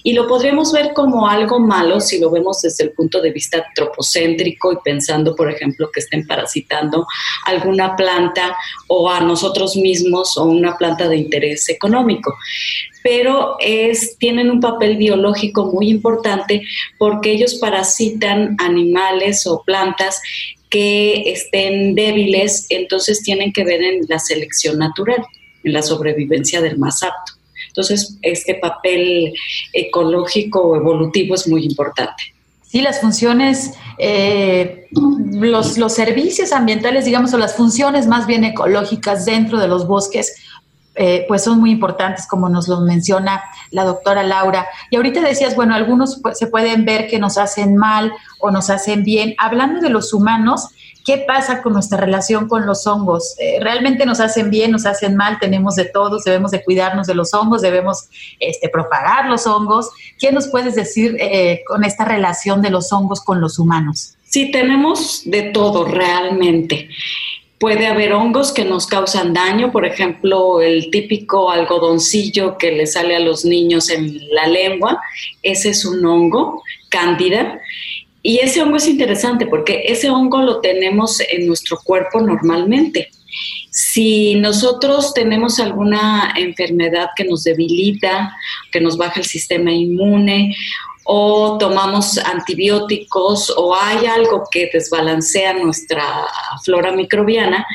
y 0.03 0.13
lo 0.13 0.27
podríamos 0.27 0.73
ver 0.73 0.95
como 0.95 1.29
algo 1.29 1.61
malo 1.61 2.01
si 2.01 2.19
lo 2.19 2.31
vemos 2.31 2.61
desde 2.63 2.85
el 2.85 2.91
punto 2.93 3.21
de 3.21 3.31
vista 3.31 3.65
tropocéntrico 3.75 4.73
y 4.73 4.77
pensando, 4.85 5.37
por 5.37 5.49
ejemplo, 5.49 5.91
que 5.93 6.01
estén 6.01 6.27
parasitando 6.27 7.07
alguna 7.45 7.95
planta 7.95 8.57
o 8.89 9.09
a 9.09 9.21
nosotros 9.21 9.77
mismos 9.77 10.37
o 10.37 10.45
una 10.45 10.77
planta 10.77 11.09
de 11.09 11.17
interés 11.17 11.69
económico. 11.69 12.35
Pero 13.05 13.57
es, 13.61 14.17
tienen 14.19 14.51
un 14.51 14.61
papel 14.61 14.97
biológico 14.97 15.67
muy 15.73 15.89
importante 15.89 16.63
porque 16.99 17.33
ellos 17.33 17.55
parasitan 17.55 18.57
animales 18.59 19.47
o 19.47 19.63
plantas 19.65 20.21
que 20.73 21.31
estén 21.31 21.95
débiles, 21.95 22.67
entonces 22.71 23.23
tienen 23.23 23.53
que 23.53 23.63
ver 23.63 23.83
en 23.83 24.01
la 24.09 24.19
selección 24.19 24.79
natural, 24.79 25.23
en 25.63 25.73
la 25.75 25.83
sobrevivencia 25.83 26.63
del 26.63 26.79
más 26.79 27.03
apto. 27.03 27.35
Entonces, 27.69 28.17
este 28.23 28.55
papel 28.55 29.35
ecológico 29.75 30.63
o 30.63 30.77
evolutivo 30.77 31.35
es 31.35 31.47
muy 31.47 31.65
importante. 31.65 32.23
Sí, 32.63 32.81
las 32.81 33.03
funciones, 33.03 33.75
eh, 33.99 34.87
los, 35.31 35.77
los 35.77 35.93
servicios 35.93 36.53
ambientales, 36.53 37.05
digamos, 37.05 37.35
o 37.35 37.39
las 37.39 37.55
funciones 37.55 38.07
más 38.07 38.27
bien 38.27 38.45
ecológicas 38.45 39.27
dentro 39.27 39.61
de 39.61 39.69
los 39.69 39.87
bosques 39.87 40.35
eh, 40.95 41.25
pues 41.27 41.43
son 41.45 41.59
muy 41.59 41.71
importantes, 41.71 42.27
como 42.27 42.49
nos 42.49 42.69
lo 42.69 42.81
menciona 42.81 43.43
la 43.71 43.85
doctora 43.85 44.23
Laura. 44.23 44.67
Y 44.91 44.97
ahorita 44.97 45.23
decías, 45.23 45.57
bueno, 45.57 45.75
algunos 45.75 46.21
se 46.35 46.47
pueden 46.49 46.85
ver 46.85 47.09
que 47.09 47.19
nos 47.19 47.39
hacen 47.39 47.77
mal 47.77 48.13
o 48.41 48.51
nos 48.51 48.69
hacen 48.69 49.03
bien. 49.03 49.35
Hablando 49.39 49.81
de 49.81 49.89
los 49.89 50.13
humanos, 50.13 50.69
¿qué 51.07 51.25
pasa 51.27 51.63
con 51.63 51.73
nuestra 51.73 51.99
relación 51.99 52.47
con 52.47 52.67
los 52.67 52.87
hongos? 52.87 53.35
Eh, 53.39 53.59
¿Realmente 53.61 54.05
nos 54.05 54.21
hacen 54.21 54.51
bien, 54.51 54.71
nos 54.71 54.85
hacen 54.85 55.17
mal? 55.17 55.39
Tenemos 55.41 55.77
de 55.77 55.87
todos, 55.87 56.25
debemos 56.25 56.51
de 56.51 56.63
cuidarnos 56.63 57.07
de 57.07 57.15
los 57.15 57.33
hongos, 57.33 57.63
debemos 57.63 58.09
este, 58.39 58.69
propagar 58.69 59.31
los 59.31 59.47
hongos. 59.47 59.89
¿Qué 60.19 60.31
nos 60.31 60.49
puedes 60.49 60.75
decir 60.75 61.17
eh, 61.19 61.63
con 61.67 61.85
esta 61.85 62.05
relación 62.05 62.61
de 62.61 62.71
los 62.71 62.93
hongos 62.93 63.23
con 63.23 63.41
los 63.41 63.59
humanos? 63.59 64.19
Sí, 64.25 64.51
tenemos 64.51 65.23
de 65.27 65.43
todo 65.43 65.85
realmente. 65.85 66.89
Puede 67.63 67.87
haber 67.87 68.13
hongos 68.13 68.51
que 68.51 68.65
nos 68.65 68.89
causan 68.89 69.33
daño, 69.33 69.71
por 69.71 69.87
ejemplo, 69.87 70.61
el 70.61 70.91
típico 70.91 71.49
algodoncillo 71.49 72.59
que 72.59 72.73
le 72.73 72.89
sale 72.89 73.15
a 73.15 73.21
los 73.21 73.45
niños 73.45 73.89
en 73.89 74.19
la 74.31 74.49
lengua, 74.49 75.01
ese 75.45 75.69
es 75.69 75.85
un 75.85 76.05
hongo, 76.05 76.65
cándida. 76.89 77.61
Y 78.21 78.39
ese 78.39 78.63
hongo 78.63 78.79
es 78.79 78.89
interesante 78.89 79.47
porque 79.47 79.85
ese 79.87 80.11
hongo 80.11 80.43
lo 80.43 80.61
tenemos 80.61 81.21
en 81.21 81.47
nuestro 81.47 81.79
cuerpo 81.85 82.21
normalmente. 82.21 83.13
Si 83.71 84.35
nosotros 84.35 85.15
tenemos 85.15 85.61
alguna 85.61 86.35
enfermedad 86.37 87.11
que 87.15 87.27
nos 87.27 87.45
debilita, 87.45 88.37
que 88.73 88.81
nos 88.81 88.97
baja 88.97 89.21
el 89.21 89.27
sistema 89.27 89.71
inmune 89.71 90.57
o 91.05 91.59
tomamos 91.59 92.19
antibióticos 92.19 93.53
o 93.57 93.75
hay 93.75 94.07
algo 94.07 94.45
que 94.51 94.71
desbalancea 94.73 95.55
nuestra 95.55 96.05
flora 96.65 96.93
microbiana, 96.93 97.67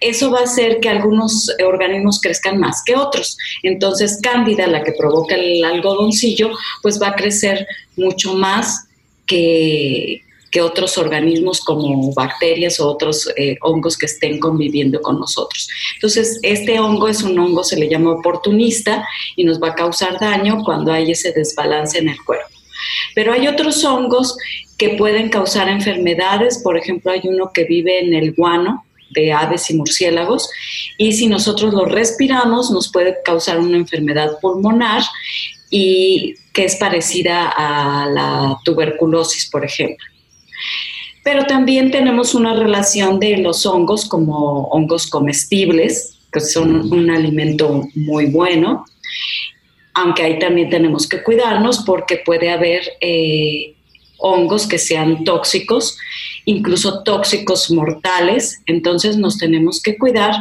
eso 0.00 0.30
va 0.30 0.40
a 0.40 0.44
hacer 0.44 0.78
que 0.80 0.88
algunos 0.88 1.48
organismos 1.64 2.20
crezcan 2.20 2.58
más 2.58 2.82
que 2.84 2.94
otros. 2.94 3.36
Entonces, 3.62 4.20
cándida, 4.22 4.66
la 4.66 4.82
que 4.82 4.92
provoca 4.92 5.34
el 5.34 5.64
algodoncillo, 5.64 6.50
pues 6.82 7.00
va 7.00 7.08
a 7.08 7.16
crecer 7.16 7.66
mucho 7.96 8.34
más 8.34 8.88
que, 9.26 10.22
otros 10.60 10.98
organismos 10.98 11.60
como 11.60 12.12
bacterias 12.14 12.80
o 12.80 12.88
otros 12.88 13.28
eh, 13.36 13.56
hongos 13.60 13.96
que 13.96 14.06
estén 14.06 14.40
conviviendo 14.40 15.00
con 15.00 15.20
nosotros. 15.20 15.68
Entonces, 15.94 16.40
este 16.42 16.80
hongo 16.80 17.06
es 17.06 17.22
un 17.22 17.38
hongo, 17.38 17.62
se 17.62 17.76
le 17.76 17.88
llama 17.88 18.10
oportunista 18.10 19.06
y 19.36 19.44
nos 19.44 19.62
va 19.62 19.68
a 19.68 19.74
causar 19.76 20.18
daño 20.18 20.64
cuando 20.64 20.90
hay 20.90 21.12
ese 21.12 21.30
desbalance 21.30 21.98
en 21.98 22.08
el 22.08 22.24
cuerpo. 22.24 22.57
Pero 23.14 23.32
hay 23.32 23.48
otros 23.48 23.84
hongos 23.84 24.36
que 24.76 24.90
pueden 24.90 25.28
causar 25.28 25.68
enfermedades, 25.68 26.60
por 26.62 26.76
ejemplo, 26.76 27.10
hay 27.10 27.22
uno 27.24 27.50
que 27.52 27.64
vive 27.64 28.00
en 28.00 28.14
el 28.14 28.32
guano 28.34 28.84
de 29.10 29.32
aves 29.32 29.70
y 29.70 29.74
murciélagos 29.74 30.50
y 30.98 31.12
si 31.12 31.28
nosotros 31.28 31.72
lo 31.72 31.86
respiramos 31.86 32.70
nos 32.70 32.92
puede 32.92 33.16
causar 33.24 33.58
una 33.58 33.78
enfermedad 33.78 34.38
pulmonar 34.40 35.02
y 35.70 36.34
que 36.52 36.64
es 36.64 36.76
parecida 36.76 37.48
a 37.48 38.06
la 38.06 38.58
tuberculosis, 38.64 39.48
por 39.50 39.64
ejemplo. 39.64 40.04
Pero 41.22 41.44
también 41.44 41.90
tenemos 41.90 42.34
una 42.34 42.54
relación 42.54 43.20
de 43.20 43.36
los 43.38 43.66
hongos 43.66 44.06
como 44.06 44.64
hongos 44.68 45.06
comestibles, 45.08 46.18
que 46.32 46.40
son 46.40 46.92
un 46.92 47.10
alimento 47.10 47.82
muy 47.94 48.26
bueno, 48.26 48.84
aunque 49.98 50.22
ahí 50.22 50.38
también 50.38 50.70
tenemos 50.70 51.08
que 51.08 51.22
cuidarnos 51.22 51.78
porque 51.84 52.22
puede 52.24 52.50
haber 52.50 52.82
eh, 53.00 53.74
hongos 54.18 54.68
que 54.68 54.78
sean 54.78 55.24
tóxicos, 55.24 55.98
incluso 56.44 57.02
tóxicos 57.02 57.70
mortales, 57.72 58.62
entonces 58.66 59.16
nos 59.16 59.38
tenemos 59.38 59.82
que 59.82 59.98
cuidar 59.98 60.32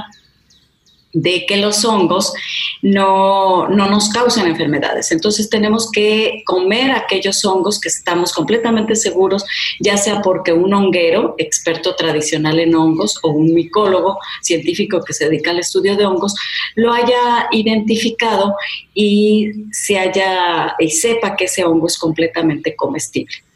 de 1.14 1.46
que 1.46 1.58
los 1.58 1.84
hongos 1.86 2.34
no, 2.82 3.68
nos 3.70 4.10
causen 4.10 4.48
enfermedades. 4.48 5.12
Entonces 5.12 5.50
tenemos 5.50 5.92
que 5.92 6.44
comer 6.46 6.92
aquellos 6.92 7.44
hongos 7.46 7.80
que 7.80 7.90
estamos 7.90 8.34
completamente 8.34 8.96
seguros, 8.96 9.44
ya 9.80 9.98
sea 9.98 10.22
porque 10.22 10.54
un 10.54 10.74
honguero, 10.74 11.36
experto 11.38 11.96
tradicional 11.96 12.60
en 12.60 12.76
hongos, 12.76 13.20
o 13.24 13.30
un 13.30 13.54
micólogo 13.54 14.20
científico 14.42 15.02
que 15.04 15.14
se 15.14 15.26
dedica 15.26 15.52
al 15.52 15.60
estudio 15.60 15.96
de 15.96 16.06
hongos, 16.06 16.36
lo 16.76 16.94
haya 16.94 17.48
identificado 17.52 18.56
y 18.94 19.52
se 19.72 19.98
haya 19.98 20.76
y 20.80 20.90
sepa 20.90 21.36
que 21.36 21.46
ese 21.46 21.64
hongo 21.64 21.88
es 21.88 21.98
completamente 21.98 22.76
comestible. 22.76 23.47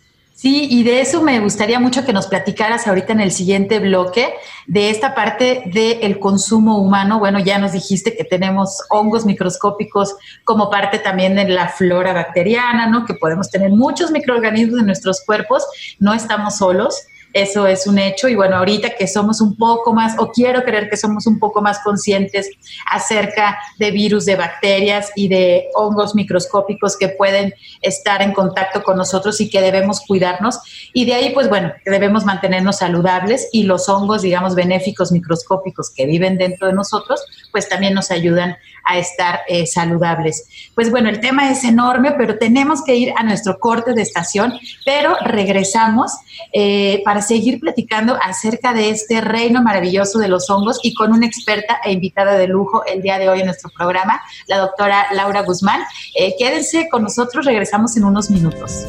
Sí, 0.41 0.67
y 0.71 0.81
de 0.81 1.01
eso 1.01 1.21
me 1.21 1.39
gustaría 1.39 1.79
mucho 1.79 2.03
que 2.03 2.13
nos 2.13 2.25
platicaras 2.25 2.87
ahorita 2.87 3.13
en 3.13 3.19
el 3.19 3.31
siguiente 3.31 3.77
bloque, 3.77 4.33
de 4.65 4.89
esta 4.89 5.13
parte 5.13 5.61
del 5.71 6.17
consumo 6.17 6.79
humano. 6.79 7.19
Bueno, 7.19 7.37
ya 7.37 7.59
nos 7.59 7.73
dijiste 7.73 8.17
que 8.17 8.23
tenemos 8.23 8.81
hongos 8.89 9.23
microscópicos 9.23 10.15
como 10.43 10.71
parte 10.71 10.97
también 10.97 11.35
de 11.35 11.47
la 11.47 11.67
flora 11.67 12.11
bacteriana, 12.13 12.87
¿no? 12.87 13.05
Que 13.05 13.13
podemos 13.13 13.51
tener 13.51 13.69
muchos 13.69 14.09
microorganismos 14.09 14.79
en 14.79 14.87
nuestros 14.87 15.23
cuerpos, 15.23 15.63
no 15.99 16.11
estamos 16.11 16.57
solos. 16.57 17.03
Eso 17.33 17.67
es 17.67 17.87
un 17.87 17.97
hecho 17.97 18.27
y 18.27 18.35
bueno, 18.35 18.57
ahorita 18.57 18.91
que 18.91 19.07
somos 19.07 19.41
un 19.41 19.55
poco 19.55 19.93
más, 19.93 20.15
o 20.19 20.31
quiero 20.31 20.63
creer 20.63 20.89
que 20.89 20.97
somos 20.97 21.27
un 21.27 21.39
poco 21.39 21.61
más 21.61 21.79
conscientes 21.79 22.49
acerca 22.89 23.57
de 23.79 23.91
virus, 23.91 24.25
de 24.25 24.35
bacterias 24.35 25.11
y 25.15 25.27
de 25.27 25.69
hongos 25.75 26.15
microscópicos 26.15 26.97
que 26.97 27.09
pueden 27.09 27.53
estar 27.81 28.21
en 28.21 28.33
contacto 28.33 28.83
con 28.83 28.97
nosotros 28.97 29.39
y 29.41 29.49
que 29.49 29.61
debemos 29.61 30.01
cuidarnos. 30.01 30.59
Y 30.93 31.05
de 31.05 31.13
ahí, 31.13 31.31
pues 31.33 31.49
bueno, 31.49 31.71
debemos 31.85 32.25
mantenernos 32.25 32.77
saludables 32.77 33.49
y 33.51 33.63
los 33.63 33.87
hongos, 33.87 34.21
digamos, 34.21 34.55
benéficos 34.55 35.11
microscópicos 35.11 35.89
que 35.89 36.05
viven 36.05 36.37
dentro 36.37 36.67
de 36.67 36.73
nosotros, 36.73 37.23
pues 37.51 37.69
también 37.69 37.93
nos 37.93 38.11
ayudan 38.11 38.57
a 38.83 38.97
estar 38.97 39.41
eh, 39.47 39.65
saludables. 39.67 40.71
Pues 40.75 40.89
bueno, 40.89 41.09
el 41.09 41.19
tema 41.19 41.51
es 41.51 41.63
enorme, 41.63 42.13
pero 42.17 42.37
tenemos 42.37 42.83
que 42.83 42.95
ir 42.95 43.13
a 43.15 43.23
nuestro 43.23 43.59
corte 43.59 43.93
de 43.93 44.01
estación, 44.01 44.53
pero 44.85 45.15
regresamos 45.23 46.11
eh, 46.51 47.01
seguir 47.21 47.59
platicando 47.59 48.17
acerca 48.21 48.73
de 48.73 48.89
este 48.89 49.21
reino 49.21 49.61
maravilloso 49.61 50.19
de 50.19 50.27
los 50.27 50.49
hongos 50.49 50.79
y 50.83 50.93
con 50.93 51.11
una 51.11 51.25
experta 51.25 51.79
e 51.83 51.91
invitada 51.91 52.37
de 52.37 52.47
lujo 52.47 52.83
el 52.85 53.01
día 53.01 53.19
de 53.19 53.29
hoy 53.29 53.39
en 53.39 53.45
nuestro 53.45 53.69
programa, 53.75 54.21
la 54.47 54.57
doctora 54.57 55.07
Laura 55.13 55.41
Guzmán. 55.41 55.81
Eh, 56.15 56.35
quédense 56.37 56.87
con 56.89 57.03
nosotros, 57.03 57.45
regresamos 57.45 57.95
en 57.97 58.03
unos 58.03 58.29
minutos. 58.29 58.85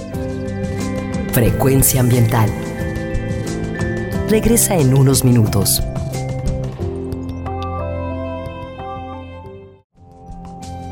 Frecuencia 1.32 2.00
ambiental. 2.00 2.50
Regresa 4.28 4.76
en 4.76 4.94
unos 4.94 5.24
minutos. 5.24 5.82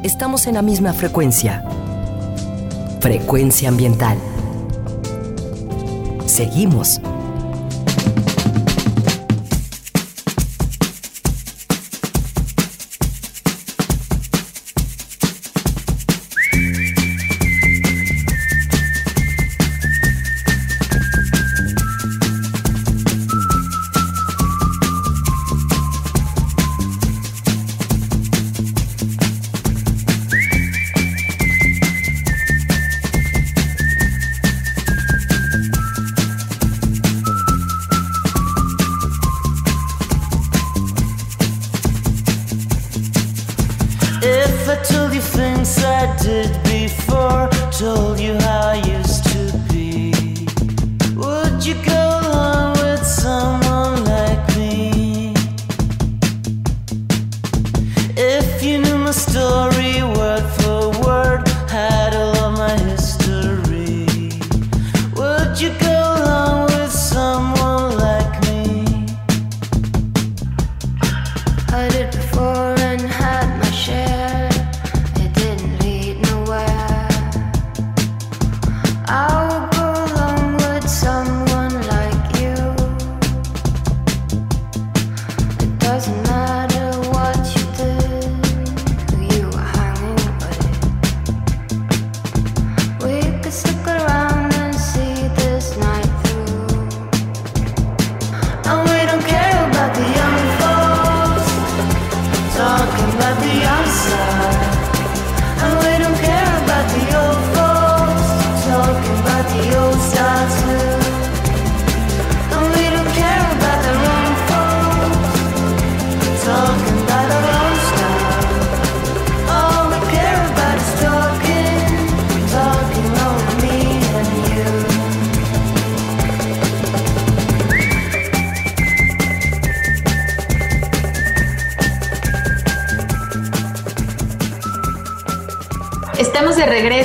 Estamos 0.03 0.47
en 0.47 0.55
la 0.55 0.63
misma 0.63 0.93
frecuencia. 0.95 1.63
Frecuencia 3.01 3.69
ambiental. 3.69 4.19
Seguimos 6.27 7.01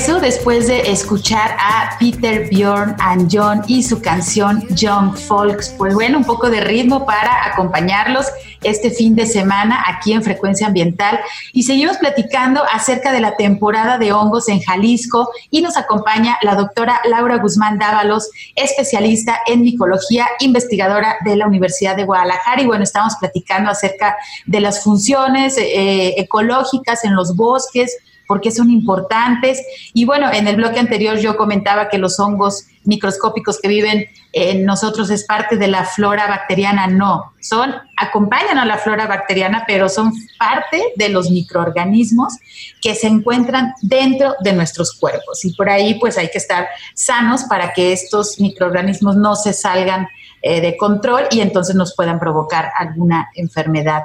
después 0.06 0.68
de 0.68 0.92
escuchar 0.92 1.58
a 1.60 1.98
Peter 2.00 2.48
Bjorn 2.52 2.96
and 3.00 3.28
John 3.32 3.64
y 3.68 3.82
su 3.82 4.02
canción 4.02 4.64
Young 4.76 5.18
Folks. 5.18 5.74
Pues 5.80 5.96
bueno, 5.96 6.20
un 6.20 6.24
poco 6.24 6.52
de 6.52 6.62
ritmo 6.62 7.08
para 7.08 7.44
acompañarlos 7.48 8.28
este 8.62 8.92
fin 8.92 9.16
de 9.16 9.26
semana 9.26 9.84
aquí 9.88 10.14
en 10.14 10.22
Frecuencia 10.22 10.68
Ambiental 10.68 11.20
y 11.54 11.64
seguimos 11.64 11.98
platicando 11.98 12.62
acerca 12.72 13.12
de 13.12 13.20
la 13.20 13.36
temporada 13.36 13.98
de 13.98 14.14
hongos 14.14 14.48
en 14.48 14.62
Jalisco 14.62 15.32
y 15.50 15.62
nos 15.62 15.76
acompaña 15.76 16.38
la 16.44 16.54
doctora 16.54 17.02
Laura 17.10 17.38
Guzmán 17.38 17.80
Dávalos, 17.80 18.30
especialista 18.56 19.40
en 19.48 19.62
micología, 19.62 20.28
investigadora 20.40 21.18
de 21.26 21.36
la 21.36 21.48
Universidad 21.48 21.96
de 21.96 22.06
Guadalajara 22.06 22.62
y 22.62 22.68
bueno, 22.68 22.84
estamos 22.84 23.16
platicando 23.20 23.72
acerca 23.72 24.16
de 24.46 24.60
las 24.60 24.84
funciones 24.84 25.58
eh, 25.58 26.14
ecológicas 26.18 27.04
en 27.06 27.16
los 27.16 27.36
bosques, 27.36 27.98
porque 28.28 28.52
son 28.52 28.70
importantes. 28.70 29.62
Y 29.94 30.06
bueno, 30.06 30.32
en 30.32 30.48
el 30.48 30.56
bloque 30.56 30.80
anterior 30.80 31.18
yo 31.18 31.38
comentaba 31.38 31.90
que 31.90 31.98
los 31.98 32.20
hongos 32.20 32.66
microscópicos 32.84 33.60
que 33.60 33.68
viven 33.68 34.06
en 34.32 34.66
nosotros 34.66 35.10
es 35.10 35.24
parte 35.24 35.58
de 35.58 35.68
la 35.68 35.86
flora 35.86 36.28
bacteriana. 36.28 36.88
No, 36.88 37.34
son, 37.40 37.74
acompañan 37.98 38.58
a 38.58 38.66
la 38.66 38.78
flora 38.78 39.08
bacteriana, 39.08 39.64
pero 39.68 39.90
son 39.90 40.12
parte 40.38 40.84
de 40.96 41.10
los 41.10 41.30
microorganismos 41.32 42.34
que 42.82 42.96
se 42.96 43.08
encuentran 43.08 43.74
dentro 43.82 44.36
de 44.42 44.54
nuestros 44.54 44.94
cuerpos. 44.94 45.46
Y 45.46 45.54
por 45.54 45.70
ahí 45.70 45.96
pues 46.00 46.18
hay 46.18 46.30
que 46.30 46.38
estar 46.38 46.68
sanos 46.94 47.44
para 47.46 47.74
que 47.74 47.94
estos 47.94 48.40
microorganismos 48.40 49.16
no 49.16 49.36
se 49.36 49.54
salgan 49.54 50.08
eh, 50.42 50.62
de 50.62 50.78
control 50.78 51.24
y 51.32 51.40
entonces 51.40 51.76
nos 51.76 51.96
puedan 51.96 52.20
provocar 52.20 52.72
alguna 52.78 53.30
enfermedad. 53.36 54.04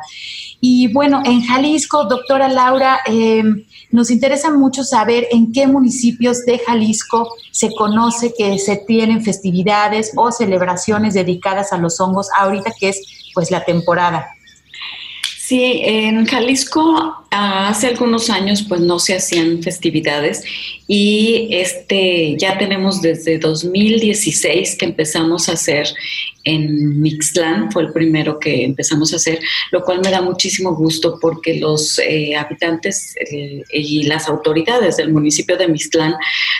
Y 0.60 0.92
bueno, 0.92 1.22
en 1.24 1.42
Jalisco, 1.42 2.04
doctora 2.04 2.48
Laura, 2.48 3.00
eh, 3.06 3.42
nos 3.90 4.10
interesa 4.10 4.50
mucho 4.50 4.84
saber 4.84 5.26
en 5.30 5.52
qué 5.52 5.66
municipios 5.66 6.44
de 6.44 6.58
Jalisco 6.58 7.32
se 7.50 7.74
conoce 7.74 8.32
que 8.36 8.58
se 8.58 8.76
tienen 8.76 9.22
festividades 9.22 10.12
o 10.16 10.32
celebraciones 10.32 11.14
dedicadas 11.14 11.72
a 11.72 11.78
los 11.78 12.00
hongos 12.00 12.28
ahorita 12.36 12.72
que 12.78 12.90
es 12.90 13.30
pues 13.34 13.50
la 13.50 13.64
temporada. 13.64 14.28
Sí, 15.50 15.80
en 15.82 16.26
Jalisco 16.26 17.26
hace 17.28 17.88
algunos 17.88 18.30
años 18.30 18.64
pues 18.68 18.80
no 18.82 19.00
se 19.00 19.16
hacían 19.16 19.64
festividades 19.64 20.44
y 20.86 21.48
este 21.50 22.36
ya 22.38 22.56
tenemos 22.56 23.02
desde 23.02 23.36
2016 23.40 24.76
que 24.76 24.84
empezamos 24.84 25.48
a 25.48 25.54
hacer 25.54 25.88
en 26.44 27.00
Mixtlán, 27.02 27.72
fue 27.72 27.82
el 27.82 27.92
primero 27.92 28.38
que 28.38 28.62
empezamos 28.62 29.12
a 29.12 29.16
hacer, 29.16 29.40
lo 29.72 29.82
cual 29.82 30.00
me 30.04 30.12
da 30.12 30.22
muchísimo 30.22 30.76
gusto 30.76 31.18
porque 31.20 31.58
los 31.58 31.98
eh, 31.98 32.36
habitantes 32.36 33.16
eh, 33.32 33.64
y 33.72 34.04
las 34.04 34.28
autoridades 34.28 34.98
del 34.98 35.12
municipio 35.12 35.56
de 35.56 35.66
Mixtlán 35.66 36.14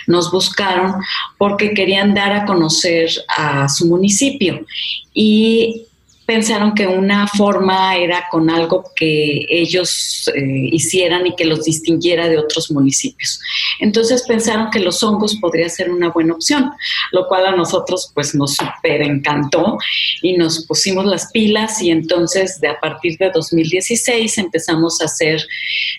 nos 0.08 0.32
buscaron 0.32 0.94
porque 1.38 1.74
querían 1.74 2.12
dar 2.12 2.32
a 2.32 2.44
conocer 2.44 3.08
a 3.28 3.68
su 3.68 3.86
municipio. 3.86 4.66
Y 5.14 5.86
pensaron 6.30 6.76
que 6.76 6.86
una 6.86 7.26
forma 7.26 7.96
era 7.96 8.28
con 8.30 8.50
algo 8.50 8.84
que 8.94 9.46
ellos 9.48 10.30
eh, 10.32 10.68
hicieran 10.70 11.26
y 11.26 11.34
que 11.34 11.44
los 11.44 11.64
distinguiera 11.64 12.28
de 12.28 12.38
otros 12.38 12.70
municipios. 12.70 13.40
Entonces 13.80 14.22
pensaron 14.28 14.70
que 14.70 14.78
los 14.78 15.02
hongos 15.02 15.34
podría 15.40 15.68
ser 15.68 15.90
una 15.90 16.10
buena 16.10 16.34
opción, 16.34 16.70
lo 17.10 17.26
cual 17.26 17.46
a 17.46 17.56
nosotros 17.56 18.12
pues 18.14 18.32
nos 18.36 18.54
super 18.54 19.02
encantó 19.02 19.76
y 20.22 20.34
nos 20.36 20.66
pusimos 20.66 21.04
las 21.04 21.32
pilas 21.32 21.82
y 21.82 21.90
entonces 21.90 22.60
de 22.60 22.68
a 22.68 22.78
partir 22.78 23.18
de 23.18 23.32
2016 23.34 24.38
empezamos 24.38 25.00
a 25.00 25.06
hacer 25.06 25.44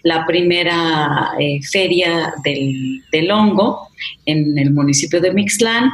la 0.03 0.25
primera 0.25 1.31
eh, 1.41 1.59
feria 1.69 2.33
del, 2.41 3.03
del 3.11 3.31
hongo 3.31 3.90
en 4.25 4.57
el 4.57 4.71
municipio 4.71 5.19
de 5.19 5.31
Mixlán 5.31 5.89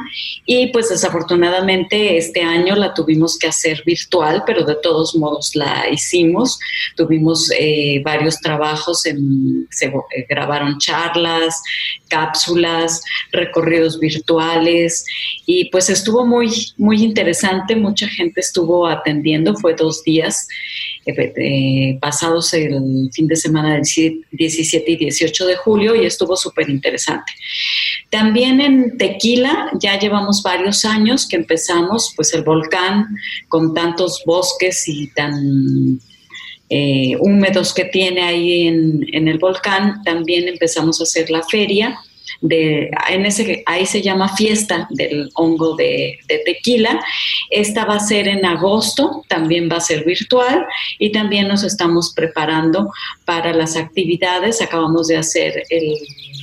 y 0.46 0.68
pues 0.68 0.88
desafortunadamente 0.88 2.16
este 2.16 2.42
año 2.42 2.74
la 2.76 2.94
tuvimos 2.94 3.38
que 3.38 3.48
hacer 3.48 3.82
virtual, 3.84 4.42
pero 4.46 4.64
de 4.64 4.76
todos 4.82 5.14
modos 5.16 5.54
la 5.54 5.88
hicimos. 5.90 6.58
Tuvimos 6.96 7.50
eh, 7.58 8.00
varios 8.04 8.40
trabajos, 8.40 9.06
en, 9.06 9.66
se 9.70 9.86
eh, 9.86 10.26
grabaron 10.28 10.78
charlas, 10.78 11.62
cápsulas, 12.08 13.02
recorridos 13.32 13.98
virtuales 13.98 15.04
y 15.46 15.66
pues 15.66 15.90
estuvo 15.90 16.26
muy, 16.26 16.50
muy 16.76 17.02
interesante, 17.02 17.76
mucha 17.76 18.08
gente 18.08 18.40
estuvo 18.40 18.86
atendiendo, 18.86 19.54
fue 19.56 19.74
dos 19.74 20.02
días 20.02 20.48
eh, 21.06 21.98
pasados 22.00 22.52
el 22.52 23.08
fin 23.12 23.26
de 23.26 23.36
semana 23.36 23.74
del 23.74 23.82
17 24.30 24.90
y 24.90 24.96
18 24.96 25.46
de 25.46 25.56
julio 25.56 25.94
y 25.94 26.04
estuvo 26.04 26.36
súper 26.36 26.68
interesante. 26.68 27.32
También 28.10 28.60
en 28.60 28.96
Tequila 28.96 29.70
ya 29.80 29.98
llevamos 29.98 30.42
varios 30.42 30.84
años 30.84 31.28
que 31.28 31.36
empezamos, 31.36 32.12
pues 32.16 32.32
el 32.32 32.42
volcán 32.42 33.06
con 33.48 33.74
tantos 33.74 34.22
bosques 34.24 34.88
y 34.88 35.08
tan 35.08 36.00
eh, 36.70 37.16
húmedos 37.20 37.74
que 37.74 37.84
tiene 37.84 38.22
ahí 38.22 38.66
en, 38.66 39.06
en, 39.12 39.28
el 39.28 39.38
volcán, 39.38 40.02
también 40.04 40.48
empezamos 40.48 41.00
a 41.00 41.04
hacer 41.04 41.30
la 41.30 41.42
feria 41.42 41.98
de, 42.40 42.90
en 43.08 43.26
ese, 43.26 43.62
ahí 43.66 43.86
se 43.86 44.02
llama 44.02 44.34
fiesta 44.36 44.86
del 44.90 45.30
hongo 45.34 45.76
de, 45.76 46.18
tequila. 46.44 47.00
Esta 47.50 47.84
va 47.84 47.96
a 47.96 48.00
ser 48.00 48.28
en 48.28 48.44
agosto, 48.44 49.24
también 49.28 49.68
va 49.70 49.76
a 49.76 49.80
ser 49.80 50.04
virtual 50.04 50.66
y 50.98 51.10
también 51.12 51.48
nos 51.48 51.64
estamos 51.64 52.12
preparando 52.14 52.90
para 53.24 53.52
las 53.52 53.76
actividades. 53.76 54.60
Acabamos 54.60 55.08
de 55.08 55.16
hacer 55.16 55.62
el 55.70 55.94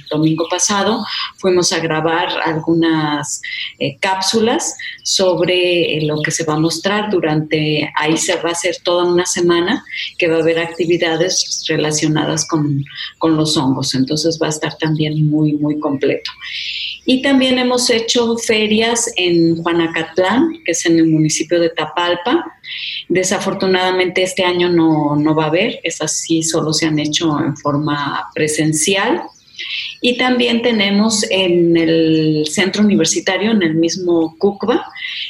domingo 0.09 0.47
pasado, 0.49 1.03
fuimos 1.37 1.71
a 1.73 1.79
grabar 1.79 2.29
algunas 2.43 3.41
eh, 3.79 3.97
cápsulas 3.99 4.75
sobre 5.03 5.99
lo 6.03 6.21
que 6.21 6.31
se 6.31 6.43
va 6.43 6.53
a 6.53 6.59
mostrar 6.59 7.09
durante, 7.09 7.91
ahí 7.95 8.17
se 8.17 8.35
va 8.35 8.49
a 8.49 8.53
hacer 8.53 8.77
toda 8.83 9.05
una 9.05 9.25
semana 9.25 9.83
que 10.17 10.27
va 10.27 10.37
a 10.37 10.39
haber 10.39 10.59
actividades 10.59 11.65
relacionadas 11.67 12.47
con, 12.47 12.83
con 13.17 13.35
los 13.35 13.57
hongos, 13.57 13.95
entonces 13.95 14.39
va 14.41 14.47
a 14.47 14.49
estar 14.49 14.77
también 14.77 15.29
muy, 15.29 15.53
muy 15.53 15.74
completo. 15.79 16.31
Y 17.05 17.21
también 17.21 17.59
hemos 17.59 17.89
hecho 17.89 18.35
ferias 18.37 19.11
en 19.15 19.61
Juanacatlán, 19.61 20.63
que 20.65 20.71
es 20.71 20.85
en 20.85 20.97
el 20.97 21.07
municipio 21.07 21.59
de 21.59 21.69
Tapalpa. 21.69 22.43
Desafortunadamente 23.09 24.23
este 24.23 24.43
año 24.43 24.69
no, 24.69 25.15
no 25.15 25.35
va 25.35 25.45
a 25.45 25.47
haber, 25.47 25.79
esas 25.83 26.17
sí 26.19 26.41
solo 26.41 26.73
se 26.73 26.87
han 26.87 26.97
hecho 26.97 27.39
en 27.39 27.55
forma 27.57 28.29
presencial. 28.33 29.21
Y 30.01 30.17
también 30.17 30.61
tenemos 30.61 31.25
en 31.29 31.75
el 31.77 32.45
centro 32.49 32.83
universitario, 32.83 33.51
en 33.51 33.63
el 33.63 33.75
mismo 33.75 34.35
CUCBA, 34.37 34.85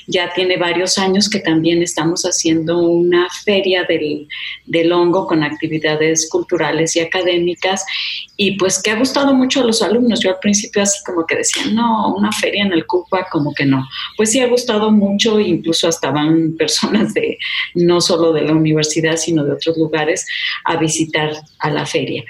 ya 0.07 0.32
tiene 0.34 0.57
varios 0.57 0.97
años 0.97 1.30
que 1.30 1.39
también 1.39 1.82
estamos 1.82 2.24
haciendo 2.24 2.80
una 2.80 3.28
feria 3.43 3.84
del, 3.84 4.28
del 4.66 4.91
hongo 4.91 5.28
con 5.28 5.43
actividades 5.43 6.30
culturales 6.30 6.95
y 6.95 6.99
académicas 6.99 7.86
y 8.38 8.57
pues 8.57 8.82
que 8.82 8.91
ha 8.91 8.99
gustado 8.99 9.34
mucho 9.34 9.61
a 9.61 9.66
los 9.66 9.82
alumnos. 9.82 10.20
Yo 10.20 10.32
al 10.32 10.39
principio 10.39 10.82
así 10.82 11.03
como 11.05 11.26
que 11.26 11.36
decía, 11.36 11.63
no, 11.72 12.13
una 12.16 12.32
feria 12.32 12.63
en 12.63 12.74
el 12.74 12.86
CUCBA 12.86 13.28
como 13.32 13.53
que 13.53 13.66
no. 13.66 13.88
Pues 14.18 14.32
sí 14.32 14.39
ha 14.41 14.47
gustado 14.47 14.91
mucho, 14.91 15.39
incluso 15.39 15.88
hasta 15.88 16.11
van 16.11 16.55
personas 16.57 17.13
de 17.13 17.38
no 17.74 18.01
solo 18.01 18.34
de 18.34 18.41
la 18.41 18.53
universidad, 18.53 19.18
sino 19.18 19.43
de 19.43 19.53
otros 19.53 19.78
lugares 19.78 20.26
a 20.66 20.78
visitar 20.78 21.32
a 21.59 21.70
la 21.70 21.86
feria. 21.86 22.24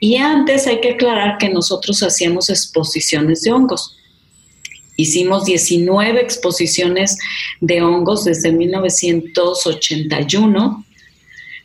Y 0.00 0.16
antes 0.16 0.66
hay 0.66 0.80
que 0.80 0.92
aclarar 0.92 1.38
que 1.38 1.48
nosotros 1.48 1.81
hacíamos 2.02 2.50
exposiciones 2.50 3.42
de 3.42 3.52
hongos. 3.52 3.96
Hicimos 4.96 5.44
19 5.44 6.20
exposiciones 6.20 7.16
de 7.60 7.82
hongos 7.82 8.24
desde 8.24 8.52
1981. 8.52 10.84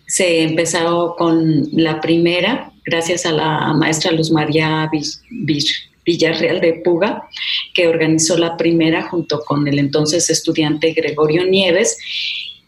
Se 0.08 0.44
empezó 0.44 1.16
con 1.18 1.68
la 1.74 2.00
primera, 2.00 2.72
gracias 2.86 3.26
a 3.26 3.34
la 3.34 3.74
maestra 3.74 4.12
Luz 4.12 4.32
María 4.32 4.90
Villarreal 6.06 6.62
de 6.62 6.82
Puga, 6.84 7.28
que 7.74 7.88
organizó 7.88 8.38
la 8.38 8.56
primera 8.56 9.10
junto 9.10 9.42
con 9.42 9.68
el 9.68 9.78
entonces 9.78 10.30
estudiante 10.30 10.94
Gregorio 10.94 11.46
Nieves 11.46 11.98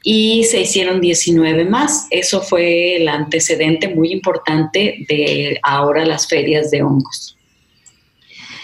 y 0.04 0.44
se 0.44 0.62
hicieron 0.62 1.02
19 1.02 1.66
más. 1.66 2.08
Eso 2.10 2.42
fue 2.42 2.98
el 2.98 3.08
antecedente 3.08 3.88
muy 3.88 4.12
importante 4.12 5.06
de 5.08 5.60
ahora 5.64 6.06
las 6.06 6.28
ferias 6.28 6.72
de 6.72 6.84
hongos. 6.84 7.38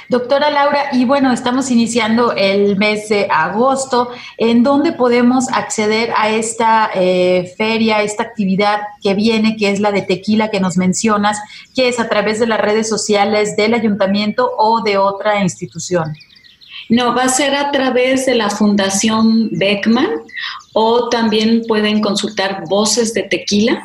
Doctora 0.07 0.51
Laura, 0.51 0.89
y 0.91 1.05
bueno, 1.05 1.31
estamos 1.31 1.71
iniciando 1.71 2.33
el 2.33 2.77
mes 2.77 3.09
de 3.09 3.27
agosto. 3.29 4.09
¿En 4.37 4.61
dónde 4.61 4.91
podemos 4.91 5.49
acceder 5.49 6.11
a 6.15 6.29
esta 6.29 6.91
eh, 6.93 7.53
feria, 7.57 8.03
esta 8.03 8.23
actividad 8.23 8.81
que 9.01 9.15
viene, 9.15 9.57
que 9.57 9.71
es 9.71 9.79
la 9.79 9.91
de 9.91 10.03
tequila 10.03 10.51
que 10.51 10.59
nos 10.59 10.77
mencionas, 10.77 11.39
que 11.75 11.87
es 11.87 11.99
a 11.99 12.07
través 12.07 12.39
de 12.39 12.47
las 12.47 12.61
redes 12.61 12.87
sociales 12.87 13.55
del 13.55 13.73
ayuntamiento 13.73 14.51
o 14.57 14.81
de 14.81 14.97
otra 14.97 15.41
institución? 15.41 16.15
No, 16.87 17.15
va 17.15 17.23
a 17.23 17.29
ser 17.29 17.55
a 17.55 17.71
través 17.71 18.27
de 18.27 18.35
la 18.35 18.51
Fundación 18.51 19.49
Beckman 19.53 20.09
o 20.73 21.09
también 21.09 21.63
pueden 21.67 21.99
consultar 21.99 22.63
Voces 22.69 23.13
de 23.15 23.23
Tequila 23.23 23.83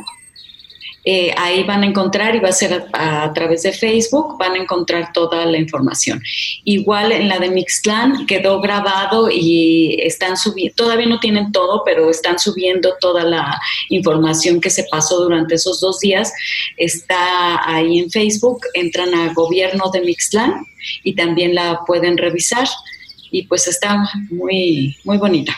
eh, 1.05 1.33
ahí 1.37 1.63
van 1.65 1.83
a 1.83 1.87
encontrar, 1.87 2.37
y 2.37 2.41
va 2.41 2.51
a 2.51 2.53
ser 2.53 2.87
a, 2.93 3.33
través 3.33 3.63
de 3.63 3.73
Facebook, 3.73 4.37
van 4.39 4.53
a 4.53 4.59
encontrar 4.59 5.13
toda 5.13 5.47
la 5.47 5.59
información. 5.59 6.23
Igual 6.65 7.13
en 7.13 7.29
la 7.29 7.39
de 7.39 7.51
Mixclan 7.51 8.27
quedó 8.27 8.61
grabado 8.61 9.31
y 9.31 9.99
están 10.03 10.37
subiendo, 10.37 10.75
todavía 10.77 11.07
no 11.07 11.19
tienen 11.19 11.53
todo, 11.53 11.83
pero 11.85 12.11
están 12.11 12.39
subiendo 12.39 12.95
toda 13.01 13.25
la 13.25 13.61
información 13.89 14.61
que 14.61 14.71
se 14.71 14.85
pasó 14.91 15.21
durante 15.21 15.55
esos 15.55 15.81
dos 15.81 16.01
días. 16.01 16.33
Está 16.77 17.61
ahí 17.65 17.99
en 17.99 18.11
Facebook, 18.11 18.61
entran 18.75 19.15
a 19.15 19.33
Gobierno 19.33 19.91
de 19.91 20.03
Mixclan 20.03 20.67
y 21.03 21.15
también 21.15 21.55
la 21.55 21.81
pueden 21.87 22.19
revisar 22.19 22.69
y 23.31 23.45
pues 23.45 23.67
está 23.69 24.11
muy, 24.31 24.97
muy 25.05 25.19
bonita. 25.19 25.57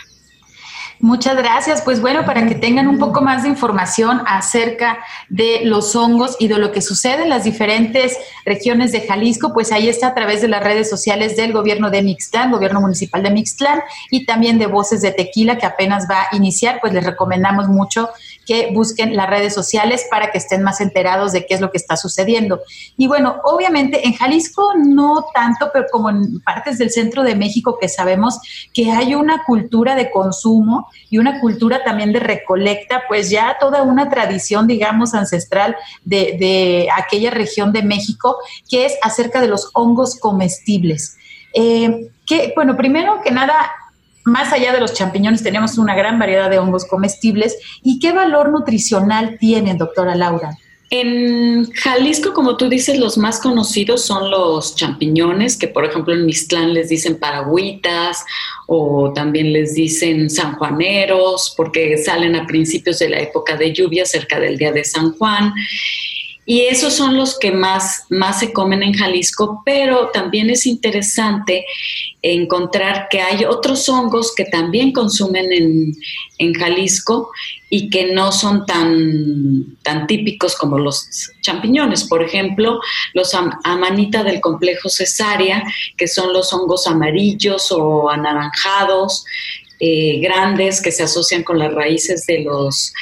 Muchas 1.03 1.37
gracias. 1.37 1.83
Pues 1.83 2.01
bueno, 2.01 2.25
para 2.25 2.47
que 2.47 2.55
tengan 2.55 2.87
un 2.87 2.97
poco 2.97 3.23
más 3.23 3.43
de 3.43 3.49
información 3.49 4.23
acerca 4.25 4.99
de 5.29 5.63
los 5.65 5.97
hongos 5.97 6.37
y 6.39 6.47
de 6.47 6.59
lo 6.59 6.71
que 6.71 6.81
sucede 6.81 7.25
en 7.25 7.29
las 7.29 7.43
diferentes 7.43 8.17
regiones 8.45 8.93
de 8.93 9.01
Jalisco, 9.01 9.53
pues 9.53 9.73
ahí 9.73 9.89
está 9.89 10.07
a 10.07 10.15
través 10.15 10.43
de 10.43 10.47
las 10.47 10.63
redes 10.63 10.89
sociales 10.89 11.37
del 11.37 11.53
gobierno 11.53 11.91
de 11.91 12.03
Mixtlán, 12.03 12.53
gobierno 12.53 12.81
municipal 12.81 13.21
de 13.21 13.33
Mixtlán, 13.33 13.83
y 14.13 14.27
también 14.27 14.61
de 14.61 14.67
Voces 14.67 15.03
de 15.03 15.11
Tequila, 15.11 15.59
que 15.59 15.67
apenas 15.67 16.07
va 16.09 16.29
a 16.31 16.37
iniciar, 16.37 16.79
pues 16.81 16.93
les 16.93 17.05
recomendamos 17.05 17.67
mucho 17.67 18.09
que 18.47 18.71
busquen 18.73 19.17
las 19.17 19.29
redes 19.29 19.55
sociales 19.55 20.07
para 20.11 20.31
que 20.31 20.39
estén 20.39 20.63
más 20.63 20.81
enterados 20.81 21.33
de 21.33 21.47
qué 21.47 21.55
es 21.55 21.61
lo 21.61 21.71
que 21.71 21.79
está 21.79 21.97
sucediendo. 21.97 22.61
Y 22.97 23.07
bueno, 23.07 23.37
obviamente 23.45 24.07
en 24.07 24.15
Jalisco 24.15 24.73
no 24.77 25.27
tanto, 25.35 25.71
pero 25.73 25.87
como 25.91 26.11
en 26.11 26.41
partes 26.41 26.79
del 26.79 26.91
centro 26.91 27.23
de 27.23 27.35
México 27.35 27.79
que 27.81 27.89
sabemos 27.89 28.41
que 28.73 28.91
hay 28.91 29.15
una 29.15 29.45
cultura 29.45 29.95
de 29.95 30.11
consumo 30.11 30.89
y 31.11 31.19
una 31.19 31.41
cultura 31.41 31.85
también 31.85 32.13
de 32.13 32.21
recolecta, 32.21 33.03
pues 33.09 33.31
ya 33.31 33.57
toda 33.61 33.83
una 33.83 34.09
tradición, 34.09 34.67
digamos, 34.67 35.15
ancestral 35.15 35.77
de, 36.05 36.89
aquella 36.97 37.31
región 37.31 37.73
de 37.73 37.83
México, 37.83 38.39
que 38.69 38.87
es 38.87 38.95
acerca 39.03 39.41
de 39.41 39.49
los 39.49 39.71
hongos 39.75 40.19
comestibles. 40.19 41.17
Eh, 41.55 42.11
que, 42.27 42.53
bueno, 42.57 42.77
primero 42.77 43.21
que 43.23 43.31
nada, 43.31 43.71
más 44.25 44.53
allá 44.53 44.73
de 44.73 44.81
los 44.81 44.95
champiñones, 44.95 45.43
tenemos 45.43 45.79
una 45.79 45.95
gran 45.95 46.19
variedad 46.19 46.51
de 46.51 46.59
hongos 46.59 46.85
comestibles. 46.85 47.57
¿Y 47.83 47.99
qué 47.99 48.13
valor 48.13 48.51
nutricional 48.51 49.37
tienen, 49.39 49.79
doctora 49.79 50.15
Laura? 50.15 50.57
En 50.95 51.73
Jalisco, 51.73 52.35
como 52.35 52.59
tú 52.59 52.69
dices, 52.69 52.99
los 52.99 53.17
más 53.17 53.41
conocidos 53.41 54.05
son 54.05 54.31
los 54.31 54.77
champiñones, 54.77 55.57
que 55.57 55.67
por 55.67 55.87
ejemplo 55.87 56.13
en 56.13 56.27
Mixtlán 56.27 56.75
les 56.75 56.91
dicen 56.91 57.19
paragüitas 57.19 58.27
o 58.67 59.11
también 59.15 59.55
les 59.55 59.75
dicen 59.75 60.29
sanjuaneros, 60.29 61.55
porque 61.57 61.97
salen 61.97 62.37
a 62.37 62.47
principios 62.47 62.99
de 62.99 63.09
la 63.09 63.21
época 63.21 63.57
de 63.57 63.73
lluvia, 63.73 64.05
cerca 64.05 64.39
del 64.39 64.59
día 64.59 64.71
de 64.71 64.85
San 64.85 65.15
Juan. 65.15 65.55
Y 66.45 66.63
esos 66.63 66.95
son 66.95 67.17
los 67.17 67.39
que 67.39 67.53
más, 67.53 68.05
más 68.11 68.41
se 68.41 68.53
comen 68.53 68.83
en 68.83 68.95
Jalisco, 68.95 69.63
pero 69.65 70.09
también 70.09 70.51
es 70.51 70.67
interesante 70.67 71.65
encontrar 72.21 73.07
que 73.09 73.21
hay 73.21 73.45
otros 73.45 73.89
hongos 73.89 74.35
que 74.35 74.45
también 74.47 74.93
consumen 74.93 75.53
en, 75.53 75.95
en 76.39 76.55
Jalisco 76.55 77.31
y 77.71 77.91
que 77.91 78.13
no 78.13 78.33
son 78.33 78.67
tan, 78.67 79.77
tan 79.83 80.07
típicos 80.09 80.57
como 80.57 80.79
los 80.79 81.09
champiñones. 81.43 82.05
Por 82.05 82.23
ejemplo, 82.23 82.81
los 83.15 83.33
amanita 83.63 84.25
del 84.25 84.41
complejo 84.41 84.89
cesárea, 84.89 85.63
que 85.97 86.09
son 86.09 86.33
los 86.33 86.53
hongos 86.53 86.89
amarillos 86.89 87.71
o 87.71 88.11
anaranjados, 88.11 89.25
eh, 89.79 90.19
grandes, 90.21 90.83
que 90.83 90.93
se 90.93 91.05
asocian 91.05 91.45
con 91.45 91.59
las 91.59 91.73
raíces 91.73 92.27
de 92.27 92.41
los 92.41 92.93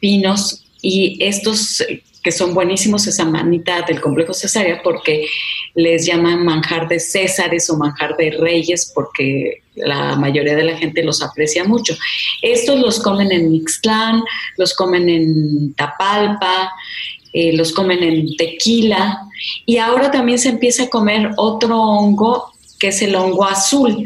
pinos. 0.00 0.64
Y 0.82 1.18
estos 1.20 1.84
que 2.26 2.32
son 2.32 2.54
buenísimos 2.54 3.06
esa 3.06 3.24
manita 3.24 3.82
del 3.82 4.00
complejo 4.00 4.34
cesárea 4.34 4.82
porque 4.82 5.28
les 5.76 6.04
llaman 6.06 6.44
manjar 6.44 6.88
de 6.88 6.98
césares 6.98 7.70
o 7.70 7.76
manjar 7.76 8.16
de 8.16 8.32
reyes 8.32 8.90
porque 8.92 9.62
la 9.76 10.16
mayoría 10.16 10.56
de 10.56 10.64
la 10.64 10.76
gente 10.76 11.04
los 11.04 11.22
aprecia 11.22 11.62
mucho. 11.62 11.96
Estos 12.42 12.80
los 12.80 12.98
comen 12.98 13.30
en 13.30 13.52
Mixtlán, 13.52 14.24
los 14.56 14.74
comen 14.74 15.08
en 15.08 15.72
Tapalpa, 15.74 16.72
eh, 17.32 17.52
los 17.52 17.70
comen 17.70 18.02
en 18.02 18.36
Tequila 18.36 19.20
y 19.64 19.76
ahora 19.76 20.10
también 20.10 20.40
se 20.40 20.48
empieza 20.48 20.82
a 20.82 20.90
comer 20.90 21.30
otro 21.36 21.80
hongo 21.80 22.50
que 22.80 22.88
es 22.88 23.02
el 23.02 23.14
hongo 23.14 23.44
azul. 23.44 24.04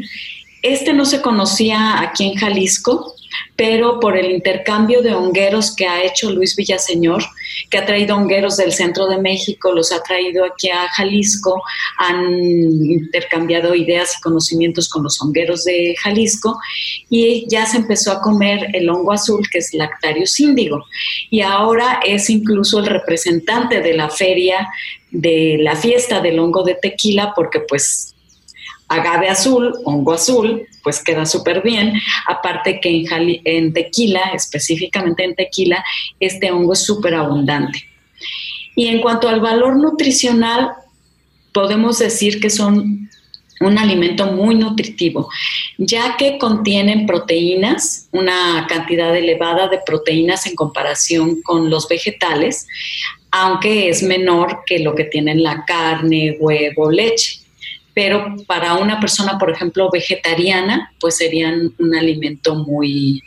Este 0.61 0.93
no 0.93 1.05
se 1.05 1.23
conocía 1.23 1.99
aquí 2.01 2.25
en 2.25 2.35
Jalisco, 2.35 3.10
pero 3.55 3.99
por 3.99 4.17
el 4.17 4.31
intercambio 4.31 5.01
de 5.01 5.13
hongueros 5.13 5.75
que 5.75 5.85
ha 5.85 6.03
hecho 6.03 6.31
Luis 6.31 6.55
Villaseñor, 6.55 7.23
que 7.69 7.77
ha 7.77 7.85
traído 7.85 8.15
hongueros 8.15 8.57
del 8.57 8.71
centro 8.71 9.07
de 9.07 9.17
México, 9.17 9.71
los 9.71 9.91
ha 9.91 10.01
traído 10.03 10.45
aquí 10.45 10.69
a 10.69 10.87
Jalisco, 10.89 11.61
han 11.97 12.33
intercambiado 12.33 13.75
ideas 13.75 14.15
y 14.17 14.21
conocimientos 14.21 14.89
con 14.89 15.03
los 15.03 15.21
hongueros 15.21 15.63
de 15.63 15.95
Jalisco 16.01 16.59
y 17.09 17.45
ya 17.49 17.65
se 17.65 17.77
empezó 17.77 18.11
a 18.11 18.21
comer 18.21 18.67
el 18.73 18.89
hongo 18.89 19.13
azul, 19.13 19.47
que 19.51 19.59
es 19.59 19.73
Lactarius 19.73 20.39
índigo, 20.39 20.85
y 21.29 21.41
ahora 21.41 21.99
es 22.05 22.29
incluso 22.29 22.79
el 22.79 22.87
representante 22.87 23.81
de 23.81 23.93
la 23.93 24.09
feria 24.09 24.69
de 25.11 25.57
la 25.59 25.75
fiesta 25.75 26.21
del 26.21 26.39
hongo 26.39 26.63
de 26.63 26.75
tequila, 26.75 27.33
porque 27.35 27.59
pues 27.59 28.15
agave 28.91 29.29
azul, 29.29 29.73
hongo 29.85 30.13
azul, 30.13 30.67
pues 30.83 31.01
queda 31.01 31.25
súper 31.25 31.61
bien. 31.61 31.93
Aparte 32.27 32.79
que 32.81 32.89
en, 32.89 33.41
en, 33.45 33.73
tequila, 33.73 34.31
específicamente 34.33 35.23
en 35.23 35.35
tequila, 35.35 35.83
este 36.19 36.51
hongo 36.51 36.73
es 36.73 36.83
súper 36.83 37.15
abundante. 37.15 37.83
Y 38.75 38.87
en 38.87 39.01
cuanto 39.01 39.29
al 39.29 39.39
valor 39.39 39.77
nutricional, 39.77 40.71
podemos 41.53 41.99
decir 41.99 42.41
que 42.41 42.49
son 42.49 43.09
un 43.61 43.77
alimento 43.77 44.25
muy 44.25 44.55
nutritivo, 44.55 45.29
ya 45.77 46.17
que 46.17 46.37
contienen 46.39 47.05
proteínas, 47.05 48.09
una 48.11 48.65
cantidad 48.67 49.15
elevada 49.15 49.67
de 49.67 49.79
proteínas 49.85 50.47
en 50.47 50.55
comparación 50.55 51.41
con 51.43 51.69
los 51.69 51.87
vegetales, 51.87 52.67
aunque 53.29 53.87
es 53.89 54.01
menor 54.03 54.63
que 54.65 54.79
lo 54.79 54.95
que 54.95 55.05
tienen 55.05 55.43
la 55.43 55.63
carne, 55.63 56.37
huevo, 56.39 56.89
leche 56.89 57.40
pero 57.93 58.35
para 58.47 58.75
una 58.75 58.99
persona, 58.99 59.37
por 59.37 59.51
ejemplo, 59.51 59.89
vegetariana, 59.91 60.93
pues 60.99 61.17
serían 61.17 61.73
un 61.77 61.95
alimento 61.95 62.55
muy, 62.55 63.21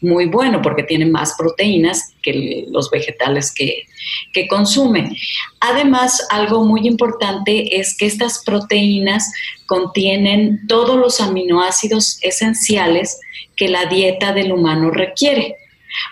muy 0.00 0.26
bueno 0.26 0.60
porque 0.62 0.82
tienen 0.82 1.10
más 1.10 1.34
proteínas 1.38 2.14
que 2.22 2.66
los 2.70 2.90
vegetales 2.90 3.52
que, 3.52 3.84
que 4.32 4.46
consumen. 4.46 5.16
Además, 5.60 6.26
algo 6.30 6.64
muy 6.64 6.86
importante 6.86 7.80
es 7.80 7.96
que 7.96 8.06
estas 8.06 8.42
proteínas 8.44 9.32
contienen 9.66 10.66
todos 10.66 10.98
los 10.98 11.20
aminoácidos 11.20 12.18
esenciales 12.22 13.18
que 13.56 13.68
la 13.68 13.86
dieta 13.86 14.32
del 14.32 14.52
humano 14.52 14.90
requiere. 14.90 15.56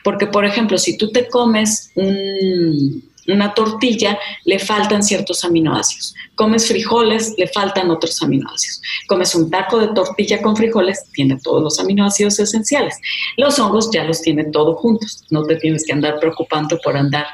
Porque, 0.03 0.27
por 0.27 0.45
ejemplo, 0.45 0.77
si 0.79 0.97
tú 0.97 1.11
te 1.13 1.29
comes 1.29 1.93
un, 1.95 3.08
una 3.33 3.55
tortilla, 3.55 4.19
le 4.45 4.59
faltan 4.59 5.03
ciertos 5.03 5.45
aminoácidos. 5.45 6.15
Comes 6.35 6.69
frijoles, 6.69 7.35
le 7.37 7.49
faltan 7.49 7.91
otros 7.91 8.23
aminoácidos. 8.23 8.81
Comes 9.07 9.35
un 9.35 9.51
taco 9.51 9.79
de 9.79 9.89
tortilla 9.89 10.41
con 10.41 10.57
frijoles, 10.57 11.05
tiene 11.13 11.39
todos 11.43 11.63
los 11.63 11.79
aminoácidos 11.81 12.39
esenciales. 12.39 12.97
Los 13.37 13.59
hongos 13.59 13.91
ya 13.93 14.05
los 14.05 14.23
tienen 14.23 14.53
todos 14.53 14.79
juntos, 14.79 15.25
no 15.31 15.45
te 15.45 15.57
tienes 15.57 15.85
que 15.85 15.93
andar 15.93 16.21
preocupando 16.21 16.79
por 16.83 16.97
andar 16.97 17.27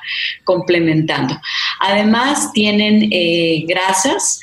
complementando. 0.44 1.38
Además, 1.80 2.52
tienen 2.52 3.08
eh, 3.12 3.64
grasas, 3.68 4.40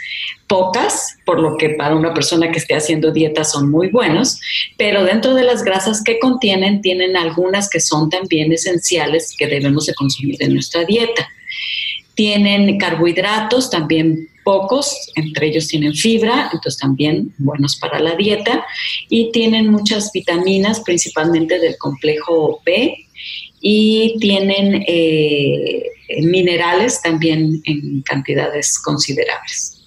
pocas, 0.48 1.18
por 1.26 1.40
lo 1.40 1.56
que 1.56 1.70
para 1.70 1.96
una 1.96 2.14
persona 2.14 2.52
que 2.52 2.60
esté 2.60 2.76
haciendo 2.76 3.12
dieta 3.12 3.46
son 3.46 3.72
muy 3.72 3.88
buenos, 3.90 4.40
pero 4.78 5.06
dentro 5.06 5.34
de 5.34 5.44
las 5.44 5.64
grasas 5.64 6.04
que 6.04 6.20
contienen, 6.20 6.82
tienen 6.82 7.16
algunas 7.16 7.70
que 7.70 7.80
son 7.80 8.10
también 8.10 8.52
esenciales 8.52 9.34
que 9.38 9.48
debemos 9.48 9.86
de 9.86 9.94
consumir 9.94 10.36
en 10.44 10.54
nuestra 10.54 10.84
dieta. 10.84 11.28
Tienen 12.16 12.78
carbohidratos, 12.78 13.70
también 13.70 14.30
pocos, 14.44 15.12
entre 15.16 15.48
ellos 15.48 15.68
tienen 15.68 15.94
fibra, 15.94 16.50
entonces 16.52 16.80
también 16.80 17.34
buenos 17.38 17.76
para 17.78 18.00
la 18.00 18.16
dieta, 18.16 18.66
y 19.10 19.32
tienen 19.32 19.70
muchas 19.70 20.12
vitaminas, 20.12 20.82
principalmente 20.82 21.60
del 21.60 21.78
complejo 21.78 22.62
B, 22.66 23.06
y 23.62 24.18
tienen 24.20 24.84
eh, 24.88 25.84
minerales 26.24 27.02
también 27.02 27.62
en 27.66 28.02
cantidades 28.02 28.80
considerables. 28.80 29.81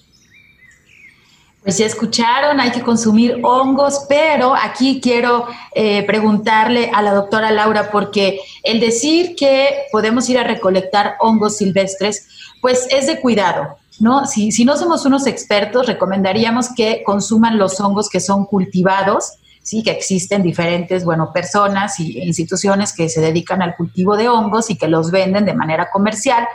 Pues 1.65 1.79
ya 1.79 1.87
escucharon, 1.87 2.59
hay 2.59 2.69
que 2.69 2.83
consumir 2.83 3.39
hongos, 3.41 4.05
pero 4.07 4.53
aquí 4.53 5.01
quiero 5.01 5.47
eh, 5.73 6.03
preguntarle 6.03 6.91
a 6.93 7.01
la 7.01 7.11
doctora 7.11 7.49
Laura, 7.49 7.89
porque 7.89 8.39
el 8.61 8.79
decir 8.79 9.35
que 9.35 9.87
podemos 9.91 10.29
ir 10.29 10.37
a 10.37 10.43
recolectar 10.43 11.15
hongos 11.19 11.57
silvestres, 11.57 12.27
pues 12.61 12.87
es 12.91 13.07
de 13.07 13.19
cuidado, 13.19 13.79
¿no? 13.99 14.27
Si, 14.27 14.51
si 14.51 14.63
no 14.63 14.77
somos 14.77 15.07
unos 15.07 15.25
expertos, 15.25 15.87
recomendaríamos 15.87 16.69
que 16.69 17.01
consuman 17.03 17.57
los 17.57 17.81
hongos 17.81 18.09
que 18.09 18.19
son 18.19 18.45
cultivados, 18.45 19.39
sí, 19.63 19.81
que 19.81 19.89
existen 19.89 20.43
diferentes, 20.43 21.03
bueno, 21.03 21.33
personas 21.33 21.99
e 21.99 22.03
instituciones 22.03 22.93
que 22.93 23.09
se 23.09 23.21
dedican 23.21 23.63
al 23.63 23.75
cultivo 23.75 24.17
de 24.17 24.29
hongos 24.29 24.69
y 24.69 24.77
que 24.77 24.87
los 24.87 25.09
venden 25.09 25.45
de 25.45 25.55
manera 25.55 25.89
comercial. 25.91 26.47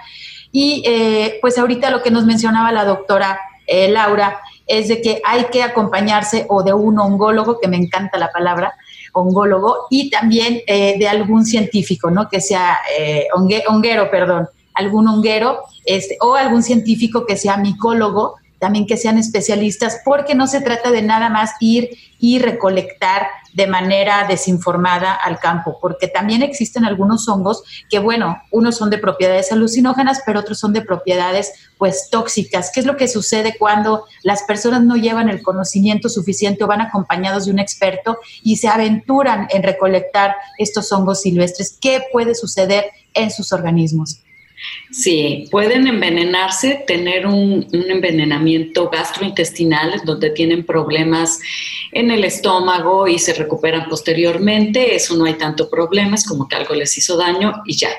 Y 0.52 0.84
eh, 0.86 1.40
pues 1.40 1.58
ahorita 1.58 1.90
lo 1.90 2.00
que 2.00 2.12
nos 2.12 2.26
mencionaba 2.26 2.70
la 2.70 2.84
doctora 2.84 3.40
eh, 3.66 3.88
Laura, 3.88 4.40
es 4.70 4.88
de 4.88 5.02
que 5.02 5.20
hay 5.24 5.46
que 5.46 5.62
acompañarse 5.62 6.46
o 6.48 6.62
de 6.62 6.72
un 6.72 6.98
ongólogo, 6.98 7.58
que 7.60 7.68
me 7.68 7.76
encanta 7.76 8.18
la 8.18 8.30
palabra, 8.30 8.74
ongólogo, 9.12 9.86
y 9.90 10.10
también 10.10 10.62
eh, 10.66 10.96
de 10.98 11.08
algún 11.08 11.44
científico, 11.44 12.10
¿no? 12.10 12.28
Que 12.28 12.40
sea 12.40 12.78
eh, 12.96 13.26
honguero, 13.34 14.10
perdón, 14.10 14.48
algún 14.74 15.08
honguero, 15.08 15.60
este, 15.84 16.16
o 16.20 16.36
algún 16.36 16.62
científico 16.62 17.26
que 17.26 17.36
sea 17.36 17.56
micólogo, 17.56 18.36
también 18.60 18.86
que 18.86 18.96
sean 18.96 19.18
especialistas, 19.18 20.00
porque 20.04 20.36
no 20.36 20.46
se 20.46 20.60
trata 20.60 20.90
de 20.92 21.02
nada 21.02 21.28
más 21.30 21.52
ir 21.58 21.90
y 22.20 22.38
recolectar 22.38 23.26
de 23.54 23.66
manera 23.66 24.26
desinformada 24.28 25.14
al 25.14 25.40
campo, 25.40 25.78
porque 25.80 26.06
también 26.06 26.42
existen 26.42 26.84
algunos 26.84 27.26
hongos 27.28 27.64
que, 27.88 27.98
bueno, 27.98 28.40
unos 28.52 28.76
son 28.76 28.90
de 28.90 28.98
propiedades 28.98 29.50
alucinógenas, 29.50 30.20
pero 30.24 30.40
otros 30.40 30.58
son 30.58 30.72
de 30.72 30.82
propiedades, 30.82 31.52
pues, 31.78 32.08
tóxicas. 32.10 32.70
¿Qué 32.72 32.80
es 32.80 32.86
lo 32.86 32.96
que 32.96 33.08
sucede 33.08 33.56
cuando 33.58 34.04
las 34.22 34.42
personas 34.42 34.82
no 34.82 34.96
llevan 34.96 35.28
el 35.30 35.42
conocimiento 35.42 36.08
suficiente 36.08 36.62
o 36.62 36.68
van 36.68 36.82
acompañados 36.82 37.46
de 37.46 37.52
un 37.52 37.58
experto 37.58 38.18
y 38.42 38.56
se 38.56 38.68
aventuran 38.68 39.48
en 39.50 39.62
recolectar 39.62 40.36
estos 40.58 40.92
hongos 40.92 41.22
silvestres? 41.22 41.76
¿Qué 41.80 42.02
puede 42.12 42.34
suceder 42.34 42.84
en 43.14 43.30
sus 43.30 43.52
organismos? 43.52 44.22
Sí, 44.90 45.46
pueden 45.50 45.86
envenenarse, 45.86 46.84
tener 46.86 47.26
un, 47.26 47.66
envenenamiento 47.72 48.90
gastrointestinal 48.90 50.02
donde 50.04 50.30
tienen 50.30 50.64
problemas 50.64 51.38
en 51.92 52.10
el 52.10 52.24
estómago 52.24 53.06
y 53.06 53.18
se 53.18 53.34
recuperan 53.34 53.88
posteriormente. 53.88 54.94
Eso 54.96 55.16
no 55.16 55.26
hay 55.26 55.34
tanto 55.34 55.70
problemas 55.70 56.26
como 56.26 56.48
que 56.48 56.56
algo 56.56 56.74
les 56.74 56.96
hizo 56.98 57.16
daño 57.16 57.62
y 57.66 57.76
ya 57.76 57.90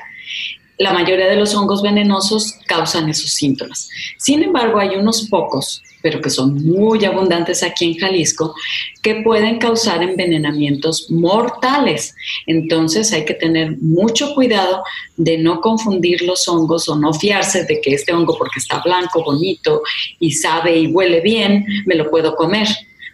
la 0.77 0.93
mayoría 0.93 1.27
de 1.27 1.35
los 1.35 1.53
hongos 1.53 1.81
venenosos 1.81 2.55
causan 2.65 3.07
esos 3.09 3.31
síntomas. 3.31 3.87
Sin 4.17 4.43
embargo, 4.43 4.79
hay 4.79 4.95
unos 4.95 5.27
pocos, 5.29 5.83
pero 6.01 6.21
que 6.21 6.29
son 6.29 6.55
muy 6.65 7.03
abundantes 7.05 7.63
aquí 7.63 7.85
en 7.85 7.97
Jalisco, 7.97 8.53
que 9.01 9.15
pueden 9.15 9.59
causar 9.59 10.03
envenenamientos 10.03 11.09
mortales. 11.11 12.15
Entonces 12.47 13.11
hay 13.13 13.25
que 13.25 13.33
tener 13.33 13.77
mucho 13.79 14.33
cuidado 14.33 14.83
de 15.17 15.37
no 15.37 15.61
confundir 15.61 16.21
los 16.23 16.47
hongos 16.47 16.87
o 16.89 16.95
no 16.95 17.13
fiarse 17.13 17.65
de 17.65 17.81
que 17.81 17.93
este 17.93 18.13
hongo, 18.13 18.37
porque 18.37 18.59
está 18.59 18.81
blanco, 18.83 19.23
bonito 19.23 19.81
y 20.19 20.31
sabe 20.31 20.77
y 20.77 20.87
huele 20.87 21.21
bien, 21.21 21.65
me 21.85 21.95
lo 21.95 22.09
puedo 22.09 22.35
comer. 22.35 22.67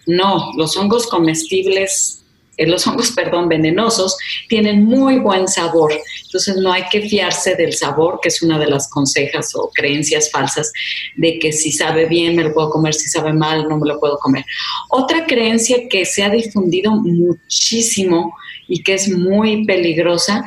No, 0.05 0.51
los 0.55 0.77
hongos 0.77 1.07
comestibles 1.07 2.23
los 2.65 2.87
hongos, 2.87 3.11
perdón, 3.11 3.47
venenosos, 3.47 4.17
tienen 4.49 4.85
muy 4.85 5.19
buen 5.19 5.47
sabor. 5.47 5.93
Entonces 6.23 6.57
no 6.57 6.71
hay 6.71 6.83
que 6.89 7.01
fiarse 7.01 7.55
del 7.55 7.73
sabor, 7.73 8.19
que 8.21 8.29
es 8.29 8.41
una 8.41 8.57
de 8.57 8.67
las 8.67 8.89
consejas 8.89 9.53
o 9.55 9.69
creencias 9.73 10.31
falsas 10.31 10.71
de 11.15 11.37
que 11.39 11.51
si 11.51 11.71
sabe 11.71 12.05
bien 12.05 12.35
me 12.35 12.43
lo 12.43 12.53
puedo 12.53 12.69
comer, 12.69 12.93
si 12.93 13.09
sabe 13.09 13.33
mal 13.33 13.67
no 13.67 13.77
me 13.77 13.87
lo 13.87 13.99
puedo 13.99 14.17
comer. 14.17 14.45
Otra 14.89 15.25
creencia 15.25 15.87
que 15.89 16.05
se 16.05 16.23
ha 16.23 16.29
difundido 16.29 16.91
muchísimo 16.91 18.35
y 18.67 18.83
que 18.83 18.95
es 18.95 19.09
muy 19.09 19.65
peligrosa 19.65 20.43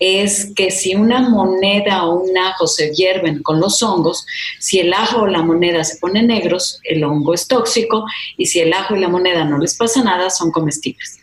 es 0.00 0.52
que 0.56 0.70
si 0.70 0.94
una 0.94 1.28
moneda 1.28 2.06
o 2.06 2.20
un 2.20 2.36
ajo 2.36 2.66
se 2.66 2.90
hierven 2.90 3.42
con 3.42 3.60
los 3.60 3.82
hongos, 3.82 4.26
si 4.58 4.80
el 4.80 4.92
ajo 4.94 5.22
o 5.22 5.26
la 5.26 5.42
moneda 5.42 5.84
se 5.84 5.98
ponen 5.98 6.28
negros, 6.28 6.80
el 6.84 7.04
hongo 7.04 7.34
es 7.34 7.46
tóxico 7.46 8.06
y 8.38 8.46
si 8.46 8.60
el 8.60 8.72
ajo 8.72 8.96
y 8.96 9.00
la 9.00 9.08
moneda 9.08 9.44
no 9.44 9.58
les 9.58 9.76
pasa 9.76 10.02
nada, 10.02 10.30
son 10.30 10.50
comestibles. 10.50 11.19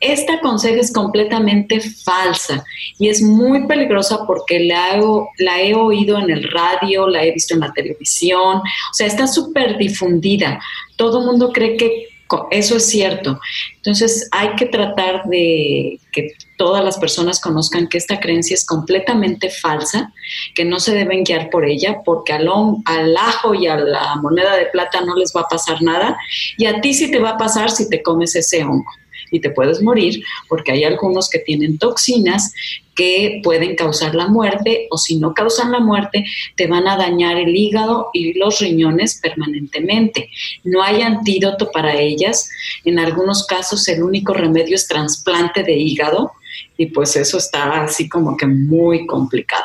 Esta 0.00 0.40
conseja 0.40 0.80
es 0.80 0.92
completamente 0.92 1.80
falsa 1.80 2.64
y 2.98 3.08
es 3.08 3.22
muy 3.22 3.66
peligrosa 3.66 4.26
porque 4.26 4.60
la 4.60 4.96
he, 4.96 5.02
la 5.38 5.62
he 5.62 5.74
oído 5.74 6.18
en 6.18 6.30
el 6.30 6.50
radio, 6.50 7.08
la 7.08 7.24
he 7.24 7.32
visto 7.32 7.54
en 7.54 7.60
la 7.60 7.72
televisión, 7.72 8.58
o 8.58 8.94
sea, 8.94 9.06
está 9.06 9.26
súper 9.26 9.78
difundida. 9.78 10.60
Todo 10.96 11.20
el 11.20 11.26
mundo 11.26 11.52
cree 11.52 11.76
que 11.76 12.08
eso 12.50 12.76
es 12.76 12.86
cierto. 12.86 13.40
Entonces 13.76 14.28
hay 14.32 14.54
que 14.56 14.66
tratar 14.66 15.24
de 15.24 16.00
que 16.12 16.32
todas 16.56 16.84
las 16.84 16.98
personas 16.98 17.40
conozcan 17.40 17.88
que 17.88 17.98
esta 17.98 18.20
creencia 18.20 18.54
es 18.54 18.64
completamente 18.64 19.50
falsa, 19.50 20.12
que 20.54 20.64
no 20.64 20.80
se 20.80 20.94
deben 20.94 21.24
guiar 21.24 21.50
por 21.50 21.64
ella, 21.64 22.00
porque 22.04 22.32
al, 22.32 22.48
al 22.84 23.16
ajo 23.16 23.54
y 23.54 23.66
a 23.66 23.76
la 23.76 24.16
moneda 24.16 24.56
de 24.56 24.66
plata 24.66 25.00
no 25.00 25.16
les 25.16 25.32
va 25.36 25.42
a 25.42 25.48
pasar 25.48 25.82
nada, 25.82 26.16
y 26.56 26.66
a 26.66 26.80
ti 26.80 26.94
sí 26.94 27.10
te 27.10 27.18
va 27.18 27.30
a 27.30 27.38
pasar 27.38 27.70
si 27.70 27.88
te 27.88 28.02
comes 28.02 28.34
ese 28.36 28.64
hongo. 28.64 28.90
Y 29.30 29.40
te 29.40 29.50
puedes 29.50 29.82
morir 29.82 30.22
porque 30.48 30.72
hay 30.72 30.84
algunos 30.84 31.28
que 31.28 31.38
tienen 31.38 31.78
toxinas 31.78 32.52
que 32.94 33.40
pueden 33.42 33.74
causar 33.74 34.14
la 34.14 34.28
muerte 34.28 34.86
o 34.90 34.98
si 34.98 35.16
no 35.16 35.34
causan 35.34 35.72
la 35.72 35.80
muerte 35.80 36.24
te 36.56 36.66
van 36.66 36.86
a 36.86 36.96
dañar 36.96 37.36
el 37.36 37.56
hígado 37.56 38.10
y 38.12 38.38
los 38.38 38.60
riñones 38.60 39.20
permanentemente. 39.20 40.30
No 40.62 40.82
hay 40.82 41.02
antídoto 41.02 41.70
para 41.72 41.98
ellas. 41.98 42.48
En 42.84 42.98
algunos 42.98 43.46
casos 43.46 43.86
el 43.88 44.02
único 44.02 44.32
remedio 44.32 44.76
es 44.76 44.86
trasplante 44.86 45.62
de 45.62 45.76
hígado 45.76 46.32
y 46.76 46.86
pues 46.86 47.16
eso 47.16 47.38
está 47.38 47.82
así 47.82 48.08
como 48.08 48.36
que 48.36 48.46
muy 48.46 49.06
complicado. 49.06 49.64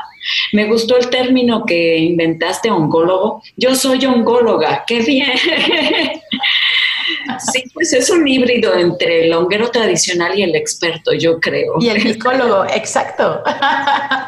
Me 0.53 0.67
gustó 0.67 0.97
el 0.97 1.09
término 1.09 1.65
que 1.65 1.97
inventaste, 1.97 2.69
ongólogo. 2.69 3.41
Yo 3.55 3.75
soy 3.75 4.05
ongóloga, 4.05 4.83
qué 4.87 5.01
bien. 5.01 5.31
Sí, 7.51 7.63
pues 7.73 7.93
es 7.93 8.09
un 8.09 8.27
híbrido 8.27 8.73
entre 8.73 9.25
el 9.25 9.33
honguero 9.33 9.69
tradicional 9.69 10.37
y 10.37 10.43
el 10.43 10.55
experto, 10.55 11.13
yo 11.13 11.39
creo. 11.39 11.75
Y 11.79 11.89
el 11.89 12.03
micólogo, 12.03 12.65
exacto. 12.73 13.41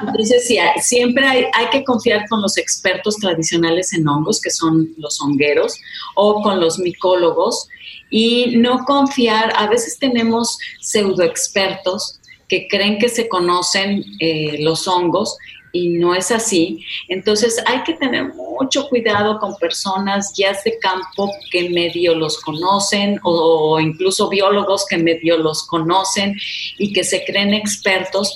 Entonces, 0.07 0.47
sí, 0.47 0.57
siempre 0.81 1.25
hay, 1.25 1.45
hay, 1.53 1.67
que 1.71 1.83
confiar 1.83 2.27
con 2.29 2.41
los 2.41 2.57
expertos 2.57 3.17
tradicionales 3.17 3.93
en 3.93 4.07
hongos, 4.07 4.41
que 4.41 4.49
son 4.49 4.89
los 4.97 5.21
hongueros, 5.21 5.75
o 6.15 6.41
con 6.41 6.59
los 6.59 6.79
micólogos, 6.79 7.67
y 8.09 8.57
no 8.57 8.83
confiar, 8.85 9.53
a 9.55 9.67
veces 9.67 9.97
tenemos 9.97 10.57
pseudoexpertos 10.81 12.19
que 12.49 12.67
creen 12.67 12.99
que 12.99 13.07
se 13.07 13.29
conocen 13.29 14.03
eh, 14.19 14.57
los 14.59 14.87
hongos 14.87 15.37
y 15.71 15.89
no 15.89 16.13
es 16.13 16.31
así. 16.31 16.83
Entonces 17.07 17.61
hay 17.65 17.83
que 17.83 17.93
tener 17.93 18.33
mucho 18.33 18.87
cuidado 18.89 19.39
con 19.39 19.55
personas 19.55 20.33
ya 20.35 20.51
de 20.63 20.77
campo 20.79 21.31
que 21.51 21.69
medio 21.69 22.15
los 22.15 22.39
conocen 22.39 23.19
o, 23.23 23.79
incluso 23.79 24.29
biólogos 24.29 24.85
que 24.85 24.97
medio 24.97 25.37
los 25.37 25.63
conocen 25.67 26.35
y 26.77 26.93
que 26.93 27.03
se 27.03 27.23
creen 27.23 27.53
expertos 27.53 28.35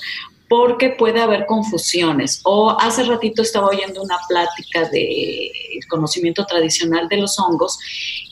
porque 0.58 0.92
puede 0.92 1.20
haber 1.20 1.46
confusiones. 1.48 2.40
O 2.46 2.72
hace 2.80 3.04
ratito 3.04 3.42
estaba 3.42 3.68
oyendo 3.68 4.02
una 4.02 4.18
plática 4.30 4.88
de 4.90 5.52
conocimiento 5.90 6.46
tradicional 6.46 7.10
de 7.10 7.18
los 7.18 7.38
hongos 7.38 7.78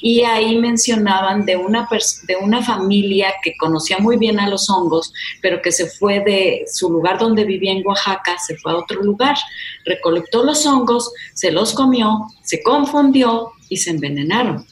y 0.01 0.21
ahí 0.21 0.57
mencionaban 0.57 1.45
de 1.45 1.57
una, 1.57 1.86
de 2.26 2.36
una 2.38 2.63
familia 2.63 3.34
que 3.43 3.57
conocía 3.57 3.97
muy 3.97 4.15
bien 4.15 4.39
a 4.39 4.47
los 4.47 4.69
hongos, 4.69 5.11
pero 5.41 5.61
que 5.61 5.74
se 5.74 5.88
fue 5.88 6.21
de 6.21 6.63
su 6.65 6.89
lugar 6.89 7.19
donde 7.19 7.43
vivía 7.43 7.74
en 7.74 7.86
Oaxaca, 7.86 8.38
se 8.39 8.55
fue 8.55 8.71
a 8.71 8.78
otro 8.78 9.03
lugar, 9.03 9.36
recolectó 9.84 10.43
los 10.43 10.65
hongos, 10.65 11.11
se 11.34 11.51
los 11.51 11.74
comió, 11.74 12.28
se 12.41 12.63
confundió 12.63 13.51
y 13.67 13.76
se 13.78 13.89
envenenaron 13.89 14.65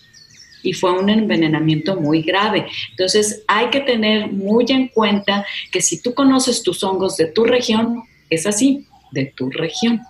y 0.63 0.73
fue 0.73 0.91
un 0.91 1.09
envenenamiento 1.09 1.99
muy 1.99 2.21
grave. 2.21 2.67
Entonces 2.91 3.43
hay 3.47 3.69
que 3.69 3.81
tener 3.81 4.31
muy 4.31 4.65
en 4.69 4.87
cuenta 4.89 5.45
que 5.71 5.81
si 5.81 6.01
tú 6.01 6.13
conoces 6.13 6.63
tus 6.63 6.83
hongos 6.83 7.17
de 7.17 7.27
tu 7.27 7.45
región, 7.45 8.03
es 8.29 8.45
así, 8.45 8.85
de 9.11 9.33
tu 9.35 9.49
región. 9.49 10.01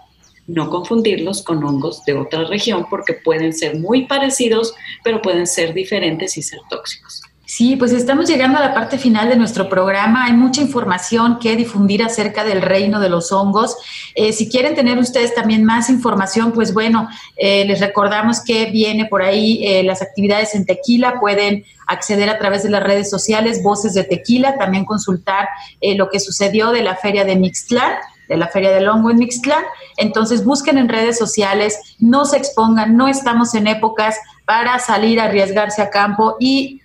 No 0.48 0.70
confundirlos 0.70 1.44
con 1.44 1.64
hongos 1.64 2.04
de 2.06 2.14
otra 2.14 2.46
región 2.46 2.88
porque 2.90 3.14
pueden 3.14 3.54
ser 3.54 3.80
muy 3.80 4.06
parecidos, 4.06 4.74
pero 5.04 5.22
pueden 5.22 5.48
ser 5.48 5.74
diferentes 5.74 6.38
y 6.38 6.42
ser 6.42 6.60
tóxicos. 6.70 7.22
Sí, 7.54 7.76
pues 7.76 7.92
estamos 7.92 8.30
llegando 8.30 8.60
a 8.60 8.62
la 8.62 8.74
parte 8.74 8.98
final 8.98 9.28
de 9.28 9.36
nuestro 9.36 9.68
programa. 9.68 10.24
Hay 10.24 10.32
mucha 10.32 10.62
información 10.62 11.38
que 11.38 11.58
difundir 11.58 12.02
acerca 12.02 12.46
del 12.46 12.62
reino 12.62 13.02
de 13.02 13.10
los 13.10 13.34
hongos. 13.34 13.76
Eh, 14.16 14.32
si 14.32 14.48
quieren 14.48 14.74
tener 14.74 14.98
ustedes 14.98 15.36
también 15.36 15.66
más 15.66 15.90
información, 15.90 16.54
pues 16.54 16.74
bueno, 16.74 17.10
eh, 17.36 17.66
les 17.66 17.82
recordamos 17.82 18.42
que 18.42 18.68
viene 18.68 19.06
por 19.06 19.22
ahí 19.22 19.68
eh, 19.68 19.84
las 19.84 20.02
actividades 20.02 20.56
en 20.56 20.66
Tequila. 20.66 21.20
Pueden 21.20 21.66
acceder 21.88 22.30
a 22.30 22.40
través 22.40 22.64
de 22.64 22.70
las 22.70 22.84
redes 22.84 23.10
sociales, 23.10 23.62
Voces 23.62 23.96
de 23.96 24.06
Tequila, 24.06 24.58
también 24.58 24.86
consultar 24.86 25.50
lo 25.98 26.10
que 26.10 26.22
sucedió 26.22 26.72
de 26.72 26.84
la 26.84 26.96
feria 26.96 27.26
de 27.26 27.36
Mixtlán 27.36 27.96
de 28.30 28.38
la 28.38 28.48
Feria 28.48 28.72
del 28.72 28.88
Hongo 28.88 29.12
en 29.12 29.18
Mixtlán. 29.18 29.66
Entonces 29.98 30.46
busquen 30.46 30.78
en 30.78 30.88
redes 30.88 31.18
sociales, 31.18 31.98
no 32.00 32.24
se 32.24 32.38
expongan, 32.38 32.96
no 32.96 33.10
estamos 33.10 33.54
en 33.56 33.68
épocas 33.68 34.16
para 34.46 34.80
salir 34.80 35.20
a 35.20 35.26
arriesgarse 35.26 35.82
a 35.82 35.90
campo 35.90 36.38
y 36.40 36.82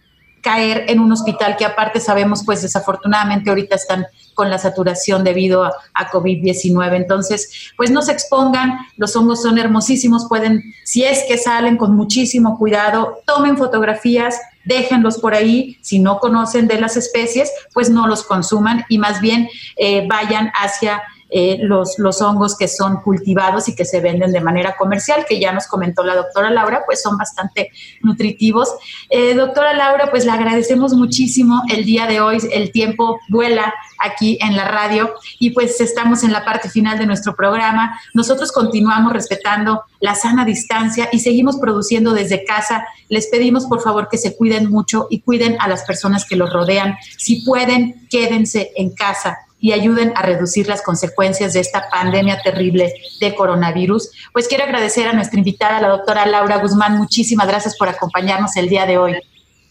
caer 0.47 0.84
en 0.86 1.01
un 1.01 1.11
hospital 1.11 1.57
que 1.57 1.64
aparte 1.64 1.99
sabemos, 1.99 2.44
pues 2.44 2.62
desafortunadamente 2.62 3.51
ahorita 3.51 3.74
están 3.74 4.07
con 4.32 4.49
la 4.49 4.59
saturación 4.59 5.24
debido 5.24 5.64
a, 5.64 5.72
COVID-19. 6.12 6.94
Entonces, 6.94 7.72
pues 7.76 7.90
no 7.90 8.01
se 8.01 8.12
expongan, 8.12 8.78
los 8.97 9.16
hongos 9.16 9.42
son 9.42 9.59
hermosísimos, 9.59 10.26
pueden, 10.28 10.62
si 10.84 11.03
es 11.03 11.24
que 11.26 11.36
salen 11.36 11.76
con 11.76 11.97
muchísimo 11.97 12.57
cuidado, 12.59 13.22
tomen 13.26 13.57
fotografías, 13.57 14.40
déjenlos 14.64 15.18
por 15.18 15.34
ahí, 15.34 15.78
si 15.80 15.99
no 15.99 16.20
conocen 16.20 16.68
de 16.68 16.80
las 16.80 16.97
especies, 16.97 17.51
pues 17.74 17.90
no 17.90 18.07
los 18.07 18.22
consuman 18.22 18.84
y 18.88 18.99
más 18.99 19.20
bien 19.20 19.49
eh, 19.76 20.07
vayan 20.07 20.53
hacia 20.55 21.03
eh, 21.29 21.59
los, 21.61 21.99
los 21.99 22.22
hongos 22.22 22.57
que 22.57 22.68
son 22.68 23.01
cultivados 23.03 23.68
y 23.68 23.74
que 23.74 23.85
se 23.85 24.01
venden 24.01 24.31
de 24.31 24.41
manera 24.41 24.77
comercial, 24.77 25.24
que 25.29 25.41
ya 25.41 25.53
nos 25.53 25.66
comentó 25.66 26.05
la 26.05 26.14
doctora 26.14 26.51
Laura, 26.51 26.83
pues 26.87 27.03
son 27.03 27.16
bastante 27.16 27.72
nutritivos. 28.03 28.68
Eh, 29.11 29.35
doctora 29.35 29.74
Laura, 29.74 30.11
pues 30.11 30.24
le 30.24 30.31
agradecemos 30.31 30.95
muchísimo 30.95 31.62
el 31.68 31.85
día 31.85 32.07
de 32.07 32.20
hoy, 32.20 32.39
el 32.53 32.70
tiempo 32.70 33.18
vuela 33.29 33.74
aquí 33.99 34.39
en 34.41 34.57
la 34.57 34.68
radio 34.68 35.14
y 35.39 35.51
pues 35.51 35.81
estamos 35.81 36.22
en 36.22 36.33
la 36.33 36.45
parte 36.45 36.68
final 36.68 36.99
de 36.99 37.07
nuestro 37.07 37.35
programa. 37.35 37.99
Nosotros 38.14 38.53
continuamos 38.53 39.12
respetando 39.12 39.83
la 40.01 40.14
sana 40.14 40.45
distancia 40.45 41.09
y 41.12 41.18
seguimos 41.18 41.57
produciendo 41.57 42.12
desde 42.12 42.45
casa. 42.45 42.87
Les 43.09 43.27
pedimos 43.27 43.66
por 43.66 43.81
favor 43.81 44.09
que 44.09 44.18
se 44.18 44.37
cuiden 44.37 44.70
mucho 44.70 45.09
y 45.11 45.20
cuiden 45.22 45.57
a 45.61 45.68
las 45.68 45.83
personas 45.85 46.24
que 46.24 46.37
los 46.37 46.53
rodean. 46.53 46.97
Si 47.18 47.45
pueden, 47.45 48.07
quédense 48.09 48.70
en 48.77 48.95
casa 48.95 49.39
y 49.67 49.73
ayuden 49.73 50.12
a 50.14 50.23
reducir 50.23 50.69
las 50.69 50.81
consecuencias 50.81 51.53
de 51.53 51.59
esta 51.59 51.89
pandemia 51.91 52.41
terrible 52.41 52.95
de 53.19 53.35
coronavirus. 53.35 54.12
Pues 54.33 54.47
quiero 54.47 54.62
agradecer 54.62 55.09
a 55.09 55.12
nuestra 55.12 55.41
invitada, 55.41 55.81
la 55.81 55.89
doctora 55.89 56.25
Laura 56.25 56.59
Guzmán. 56.59 56.97
Muchísimas 56.97 57.49
gracias 57.49 57.77
por 57.77 57.89
acompañarnos 57.89 58.57
el 58.57 58.69
día 58.69 58.87
de 58.87 58.97
hoy. 58.97 59.17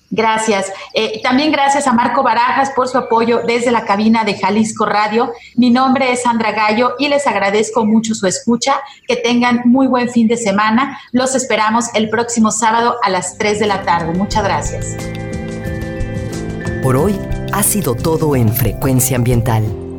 Gracias. 0.10 0.70
Eh, 0.94 1.22
también 1.24 1.50
gracias 1.50 1.88
a 1.88 1.94
Marco 1.94 2.24
Barajas 2.24 2.72
por 2.72 2.90
su 2.90 2.98
apoyo 2.98 3.44
desde 3.48 3.72
la 3.72 3.86
cabina 3.86 4.26
de 4.26 4.38
Jalisco 4.38 4.86
Radio. 4.86 5.32
Mi 5.56 5.70
nombre 5.70 6.12
es 6.12 6.24
Sandra 6.24 6.52
Gallo 6.52 6.96
y 7.00 7.08
les 7.08 7.26
agradezco 7.26 7.86
mucho 7.86 8.16
su 8.16 8.28
escucha. 8.28 8.82
Que 9.08 9.16
tengan 9.16 9.62
muy 9.64 9.88
buen 9.88 10.10
fin 10.10 10.28
de 10.28 10.36
semana. 10.36 11.00
Los 11.14 11.36
esperamos 11.36 11.86
el 11.94 12.10
próximo 12.10 12.52
sábado 12.52 12.98
a 13.02 13.10
las 13.10 13.38
3 13.38 13.62
de 13.62 13.68
la 13.68 13.84
tarde. 13.84 14.12
Muchas 14.12 14.44
gracias. 14.44 14.98
Por 16.84 16.98
hoy 16.98 17.18
ha 17.54 17.64
sido 17.64 17.96
todo 17.96 18.36
en 18.36 18.54
Frecuencia 18.54 19.16
Ambiental. 19.16 19.85